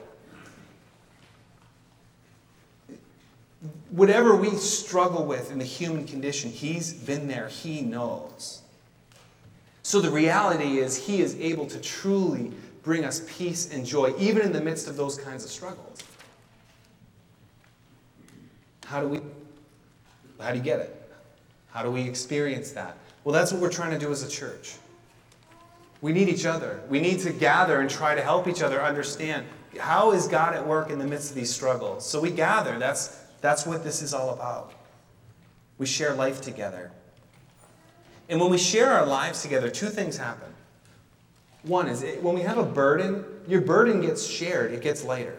Whatever 3.91 4.35
we 4.35 4.51
struggle 4.51 5.25
with 5.25 5.51
in 5.51 5.59
the 5.59 5.65
human 5.65 6.05
condition, 6.05 6.49
he's 6.49 6.93
been 6.93 7.27
there, 7.27 7.47
he 7.47 7.81
knows. 7.81 8.61
So 9.83 9.99
the 9.99 10.11
reality 10.11 10.77
is, 10.77 10.97
he 10.97 11.21
is 11.21 11.35
able 11.39 11.65
to 11.67 11.79
truly 11.79 12.51
bring 12.83 13.05
us 13.05 13.25
peace 13.27 13.73
and 13.73 13.85
joy, 13.85 14.13
even 14.17 14.43
in 14.43 14.51
the 14.51 14.61
midst 14.61 14.87
of 14.87 14.95
those 14.95 15.17
kinds 15.17 15.43
of 15.43 15.49
struggles. 15.49 15.99
How 18.89 19.01
do 19.01 19.07
we 19.07 19.21
how 20.41 20.49
do 20.49 20.57
you 20.57 20.63
get 20.63 20.79
it? 20.79 21.11
How 21.69 21.83
do 21.83 21.91
we 21.91 22.01
experience 22.01 22.71
that? 22.71 22.97
Well, 23.23 23.33
that's 23.33 23.51
what 23.51 23.61
we're 23.61 23.69
trying 23.69 23.91
to 23.91 23.99
do 23.99 24.11
as 24.11 24.23
a 24.23 24.27
church. 24.27 24.77
We 26.01 26.11
need 26.11 26.27
each 26.27 26.47
other. 26.47 26.81
We 26.89 26.99
need 26.99 27.19
to 27.19 27.31
gather 27.31 27.81
and 27.81 27.89
try 27.89 28.15
to 28.15 28.21
help 28.21 28.47
each 28.47 28.63
other 28.63 28.81
understand 28.81 29.45
how 29.77 30.11
is 30.11 30.27
God 30.27 30.55
at 30.55 30.65
work 30.65 30.89
in 30.89 30.97
the 30.97 31.05
midst 31.05 31.29
of 31.29 31.35
these 31.35 31.53
struggles. 31.53 32.03
So 32.03 32.19
we 32.19 32.31
gather. 32.31 32.79
That's 32.79 33.15
that's 33.41 33.63
what 33.63 33.83
this 33.83 34.01
is 34.01 34.11
all 34.11 34.31
about. 34.31 34.73
We 35.77 35.85
share 35.85 36.15
life 36.15 36.41
together. 36.41 36.89
And 38.27 38.41
when 38.41 38.49
we 38.49 38.57
share 38.57 38.91
our 38.91 39.05
lives 39.05 39.43
together, 39.43 39.69
two 39.69 39.89
things 39.89 40.17
happen. 40.17 40.51
One 41.61 41.87
is 41.87 42.03
when 42.23 42.33
we 42.33 42.41
have 42.41 42.57
a 42.57 42.65
burden, 42.65 43.23
your 43.47 43.61
burden 43.61 44.01
gets 44.01 44.25
shared, 44.25 44.71
it 44.71 44.81
gets 44.81 45.03
lighter. 45.03 45.37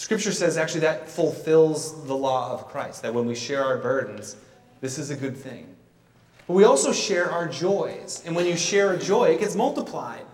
Scripture 0.00 0.32
says 0.32 0.56
actually 0.56 0.80
that 0.80 1.10
fulfills 1.10 2.06
the 2.06 2.16
law 2.16 2.54
of 2.54 2.66
Christ, 2.68 3.02
that 3.02 3.12
when 3.12 3.26
we 3.26 3.34
share 3.34 3.62
our 3.62 3.76
burdens, 3.76 4.34
this 4.80 4.98
is 4.98 5.10
a 5.10 5.14
good 5.14 5.36
thing. 5.36 5.76
But 6.46 6.54
we 6.54 6.64
also 6.64 6.90
share 6.90 7.30
our 7.30 7.46
joys. 7.46 8.22
And 8.24 8.34
when 8.34 8.46
you 8.46 8.56
share 8.56 8.94
a 8.94 8.98
joy, 8.98 9.24
it 9.24 9.40
gets 9.40 9.54
multiplied. 9.54 10.24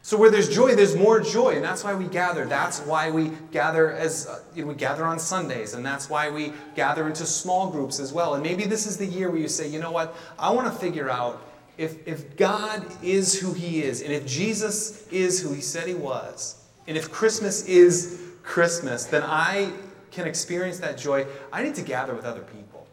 So 0.00 0.16
where 0.16 0.30
there's 0.30 0.48
joy, 0.48 0.74
there's 0.76 0.96
more 0.96 1.20
joy, 1.20 1.56
and 1.56 1.62
that's 1.62 1.84
why 1.84 1.94
we 1.94 2.06
gather. 2.06 2.46
That's 2.46 2.80
why 2.80 3.10
we 3.10 3.32
gather 3.52 3.92
as 3.92 4.28
uh, 4.28 4.40
you 4.54 4.62
know, 4.62 4.68
we 4.68 4.76
gather 4.76 5.04
on 5.04 5.18
Sundays, 5.18 5.74
and 5.74 5.84
that's 5.84 6.08
why 6.08 6.30
we 6.30 6.54
gather 6.74 7.06
into 7.06 7.26
small 7.26 7.68
groups 7.68 8.00
as 8.00 8.14
well. 8.14 8.32
And 8.32 8.42
maybe 8.42 8.64
this 8.64 8.86
is 8.86 8.96
the 8.96 9.04
year 9.04 9.30
where 9.30 9.40
you 9.40 9.46
say, 9.46 9.68
you 9.68 9.78
know 9.78 9.92
what, 9.92 10.16
I 10.38 10.50
want 10.52 10.72
to 10.72 10.78
figure 10.78 11.10
out 11.10 11.46
if 11.76 12.08
if 12.08 12.34
God 12.38 12.82
is 13.02 13.38
who 13.38 13.52
He 13.52 13.82
is, 13.82 14.00
and 14.00 14.10
if 14.10 14.26
Jesus 14.26 15.06
is 15.08 15.42
who 15.42 15.52
He 15.52 15.60
said 15.60 15.86
He 15.86 15.94
was, 15.94 16.64
and 16.86 16.96
if 16.96 17.12
Christmas 17.12 17.66
is 17.66 18.31
Christmas, 18.42 19.04
then 19.04 19.22
I 19.22 19.72
can 20.10 20.26
experience 20.26 20.78
that 20.80 20.98
joy. 20.98 21.26
I 21.52 21.62
need 21.62 21.74
to 21.76 21.82
gather 21.82 22.14
with 22.14 22.24
other 22.24 22.42
people, 22.42 22.86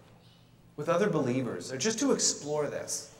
with 0.78 0.90
other 0.90 1.10
believers, 1.10 1.72
or 1.72 1.78
just 1.78 2.00
to 2.00 2.12
explore 2.12 2.68
this. 2.68 3.14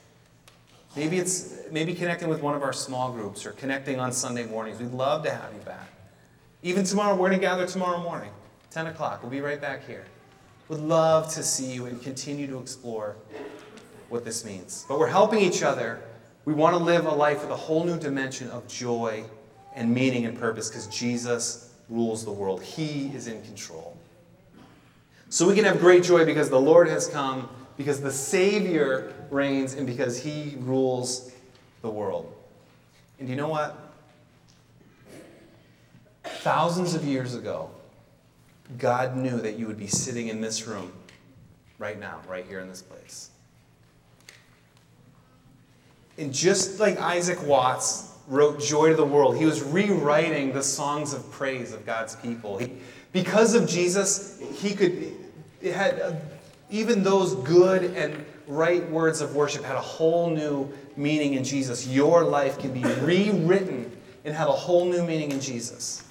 Maybe 0.96 1.18
it's 1.18 1.54
maybe 1.70 1.94
connecting 1.94 2.28
with 2.28 2.42
one 2.42 2.54
of 2.56 2.62
our 2.62 2.72
small 2.72 3.12
groups 3.12 3.46
or 3.46 3.52
connecting 3.52 4.00
on 4.00 4.10
Sunday 4.10 4.46
mornings. 4.46 4.80
We'd 4.80 4.90
love 4.90 5.22
to 5.24 5.30
have 5.30 5.52
you 5.54 5.60
back. 5.60 5.88
Even 6.62 6.84
tomorrow, 6.84 7.14
we're 7.14 7.28
going 7.28 7.40
to 7.40 7.46
gather 7.46 7.66
tomorrow 7.66 8.02
morning, 8.02 8.30
10 8.70 8.88
o'clock. 8.88 9.22
We'll 9.22 9.30
be 9.30 9.40
right 9.40 9.60
back 9.60 9.86
here. 9.86 10.04
Would 10.68 10.80
love 10.80 11.32
to 11.34 11.42
see 11.42 11.72
you 11.72 11.86
and 11.86 12.02
continue 12.02 12.46
to 12.48 12.58
explore 12.58 13.16
what 14.08 14.24
this 14.24 14.44
means. 14.44 14.84
But 14.88 14.98
we're 14.98 15.06
helping 15.06 15.40
each 15.40 15.62
other. 15.62 16.02
We 16.44 16.54
want 16.54 16.76
to 16.76 16.82
live 16.82 17.06
a 17.06 17.10
life 17.10 17.42
with 17.42 17.50
a 17.50 17.56
whole 17.56 17.84
new 17.84 17.98
dimension 17.98 18.50
of 18.50 18.66
joy 18.66 19.24
and 19.74 19.92
meaning 19.92 20.26
and 20.26 20.38
purpose 20.38 20.68
because 20.68 20.86
Jesus 20.88 21.69
rules 21.90 22.24
the 22.24 22.32
world. 22.32 22.62
He 22.62 23.08
is 23.14 23.26
in 23.26 23.42
control. 23.42 23.96
So 25.28 25.46
we 25.46 25.54
can 25.54 25.64
have 25.64 25.80
great 25.80 26.02
joy 26.02 26.24
because 26.24 26.48
the 26.48 26.60
Lord 26.60 26.88
has 26.88 27.06
come, 27.06 27.48
because 27.76 28.00
the 28.00 28.10
Savior 28.10 29.12
reigns, 29.30 29.74
and 29.74 29.86
because 29.86 30.18
He 30.18 30.56
rules 30.60 31.32
the 31.82 31.90
world. 31.90 32.32
And 33.18 33.28
you 33.28 33.36
know 33.36 33.48
what? 33.48 33.76
Thousands 36.24 36.94
of 36.94 37.04
years 37.04 37.34
ago, 37.34 37.70
God 38.78 39.16
knew 39.16 39.40
that 39.40 39.58
you 39.58 39.66
would 39.66 39.78
be 39.78 39.86
sitting 39.86 40.28
in 40.28 40.40
this 40.40 40.66
room 40.66 40.92
right 41.78 41.98
now, 41.98 42.20
right 42.28 42.46
here 42.46 42.60
in 42.60 42.68
this 42.68 42.82
place. 42.82 43.30
And 46.18 46.32
just 46.32 46.78
like 46.78 47.00
Isaac 47.00 47.44
Watts 47.46 48.09
wrote 48.30 48.60
Joy 48.60 48.90
to 48.90 48.94
the 48.94 49.04
World, 49.04 49.36
he 49.36 49.44
was 49.44 49.60
rewriting 49.62 50.52
the 50.52 50.62
songs 50.62 51.12
of 51.12 51.28
praise 51.32 51.74
of 51.74 51.84
God's 51.84 52.14
people. 52.16 52.56
He, 52.56 52.72
because 53.12 53.54
of 53.54 53.68
Jesus, 53.68 54.40
he 54.54 54.72
could, 54.72 55.12
it 55.60 55.74
had, 55.74 56.00
uh, 56.00 56.12
even 56.70 57.02
those 57.02 57.34
good 57.34 57.96
and 57.96 58.24
right 58.46 58.88
words 58.88 59.20
of 59.20 59.34
worship 59.34 59.64
had 59.64 59.74
a 59.74 59.80
whole 59.80 60.30
new 60.30 60.72
meaning 60.96 61.34
in 61.34 61.42
Jesus. 61.42 61.88
Your 61.88 62.22
life 62.22 62.58
can 62.58 62.72
be 62.72 62.84
rewritten 63.02 63.90
and 64.24 64.34
have 64.34 64.48
a 64.48 64.52
whole 64.52 64.84
new 64.84 65.04
meaning 65.04 65.32
in 65.32 65.40
Jesus. 65.40 66.04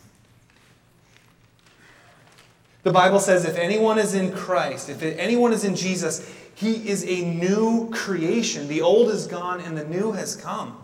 The 2.83 2.91
Bible 2.91 3.19
says 3.19 3.45
if 3.45 3.57
anyone 3.57 3.97
is 3.97 4.13
in 4.13 4.33
Christ, 4.33 4.89
if 4.89 5.01
anyone 5.01 5.53
is 5.53 5.63
in 5.63 5.75
Jesus, 5.75 6.29
he 6.55 6.89
is 6.89 7.05
a 7.05 7.21
new 7.21 7.89
creation. 7.91 8.67
The 8.67 8.81
old 8.81 9.09
is 9.09 9.25
gone 9.25 9.61
and 9.61 9.77
the 9.77 9.85
new 9.85 10.11
has 10.11 10.35
come. 10.35 10.81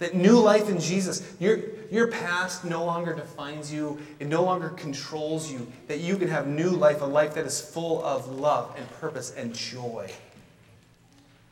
That 0.00 0.14
new 0.14 0.40
life 0.40 0.68
in 0.68 0.80
Jesus, 0.80 1.34
your, 1.38 1.60
your 1.90 2.08
past 2.08 2.64
no 2.64 2.84
longer 2.84 3.14
defines 3.14 3.72
you, 3.72 3.98
it 4.18 4.26
no 4.28 4.42
longer 4.42 4.70
controls 4.70 5.52
you. 5.52 5.70
That 5.88 6.00
you 6.00 6.16
can 6.16 6.26
have 6.28 6.46
new 6.46 6.70
life, 6.70 7.02
a 7.02 7.04
life 7.04 7.34
that 7.34 7.44
is 7.44 7.60
full 7.60 8.02
of 8.02 8.26
love 8.26 8.74
and 8.78 8.90
purpose 8.92 9.32
and 9.36 9.54
joy. 9.54 10.10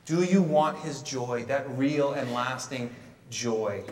Do 0.07 0.25
you 0.25 0.41
want 0.41 0.79
his 0.79 1.03
joy, 1.03 1.45
that 1.49 1.69
real 1.77 2.15
and 2.15 2.33
lasting 2.33 2.89
joy? 3.29 3.85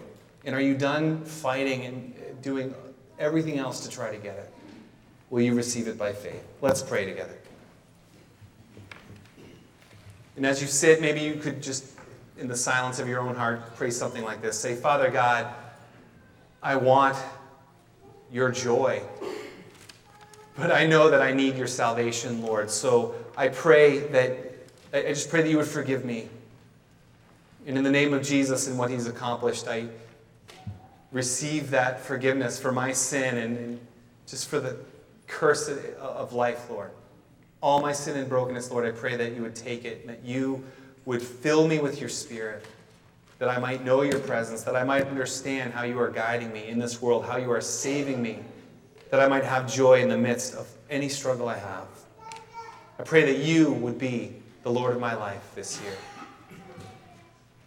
And 0.46 0.54
are 0.54 0.60
you 0.60 0.74
done 0.74 1.22
fighting 1.24 1.84
and 1.84 2.14
doing 2.40 2.74
everything 3.18 3.58
else 3.58 3.80
to 3.80 3.90
try 3.90 4.10
to 4.10 4.16
get 4.16 4.38
it? 4.38 4.50
Will 5.28 5.42
you 5.42 5.54
receive 5.54 5.86
it 5.86 5.98
by 5.98 6.14
faith? 6.14 6.42
Let's 6.62 6.82
pray 6.82 7.04
together. 7.04 7.36
And 10.36 10.46
as 10.46 10.62
you 10.62 10.68
sit, 10.68 11.02
maybe 11.02 11.20
you 11.20 11.34
could 11.34 11.62
just, 11.62 11.95
in 12.38 12.48
the 12.48 12.56
silence 12.56 12.98
of 12.98 13.08
your 13.08 13.20
own 13.20 13.34
heart, 13.34 13.76
pray 13.76 13.90
something 13.90 14.24
like 14.24 14.42
this 14.42 14.58
Say, 14.58 14.74
Father 14.74 15.10
God, 15.10 15.52
I 16.62 16.76
want 16.76 17.16
your 18.30 18.50
joy. 18.50 19.02
But 20.56 20.72
I 20.72 20.86
know 20.86 21.10
that 21.10 21.20
I 21.20 21.32
need 21.32 21.56
your 21.56 21.66
salvation, 21.66 22.42
Lord. 22.42 22.70
So 22.70 23.14
I 23.36 23.48
pray 23.48 23.98
that, 23.98 24.38
I 24.92 25.02
just 25.08 25.28
pray 25.28 25.42
that 25.42 25.50
you 25.50 25.58
would 25.58 25.66
forgive 25.66 26.04
me. 26.04 26.28
And 27.66 27.76
in 27.76 27.84
the 27.84 27.90
name 27.90 28.14
of 28.14 28.22
Jesus 28.22 28.66
and 28.66 28.78
what 28.78 28.90
he's 28.90 29.06
accomplished, 29.06 29.68
I 29.68 29.88
receive 31.12 31.70
that 31.70 32.00
forgiveness 32.00 32.58
for 32.58 32.72
my 32.72 32.92
sin 32.92 33.36
and, 33.36 33.58
and 33.58 33.80
just 34.26 34.48
for 34.48 34.60
the 34.60 34.76
curse 35.26 35.68
of 35.68 36.32
life, 36.32 36.70
Lord. 36.70 36.90
All 37.60 37.80
my 37.80 37.92
sin 37.92 38.16
and 38.16 38.28
brokenness, 38.28 38.70
Lord, 38.70 38.86
I 38.86 38.96
pray 38.96 39.16
that 39.16 39.34
you 39.34 39.42
would 39.42 39.56
take 39.56 39.84
it 39.84 40.06
that 40.06 40.24
you 40.24 40.64
would 41.06 41.22
fill 41.22 41.66
me 41.66 41.78
with 41.78 42.00
your 42.00 42.10
spirit, 42.10 42.66
that 43.38 43.48
I 43.48 43.58
might 43.58 43.84
know 43.84 44.02
your 44.02 44.18
presence, 44.18 44.62
that 44.62 44.76
I 44.76 44.84
might 44.84 45.06
understand 45.06 45.72
how 45.72 45.84
you 45.84 45.98
are 45.98 46.10
guiding 46.10 46.52
me 46.52 46.68
in 46.68 46.78
this 46.78 47.00
world, 47.00 47.24
how 47.24 47.36
you 47.36 47.50
are 47.50 47.60
saving 47.60 48.20
me, 48.20 48.40
that 49.10 49.20
I 49.20 49.28
might 49.28 49.44
have 49.44 49.72
joy 49.72 50.02
in 50.02 50.08
the 50.08 50.18
midst 50.18 50.54
of 50.54 50.68
any 50.90 51.08
struggle 51.08 51.48
I 51.48 51.58
have. 51.58 51.86
I 52.98 53.02
pray 53.02 53.24
that 53.32 53.38
you 53.38 53.72
would 53.72 53.98
be 53.98 54.34
the 54.62 54.70
Lord 54.70 54.94
of 54.94 55.00
my 55.00 55.14
life 55.14 55.52
this 55.54 55.80
year. 55.80 55.94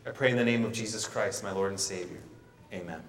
I 0.05 0.11
pray 0.11 0.31
in 0.31 0.37
the 0.37 0.45
name 0.45 0.65
of 0.65 0.73
Jesus 0.73 1.07
Christ, 1.07 1.43
my 1.43 1.51
Lord 1.51 1.69
and 1.69 1.79
Savior. 1.79 2.19
Amen. 2.73 3.01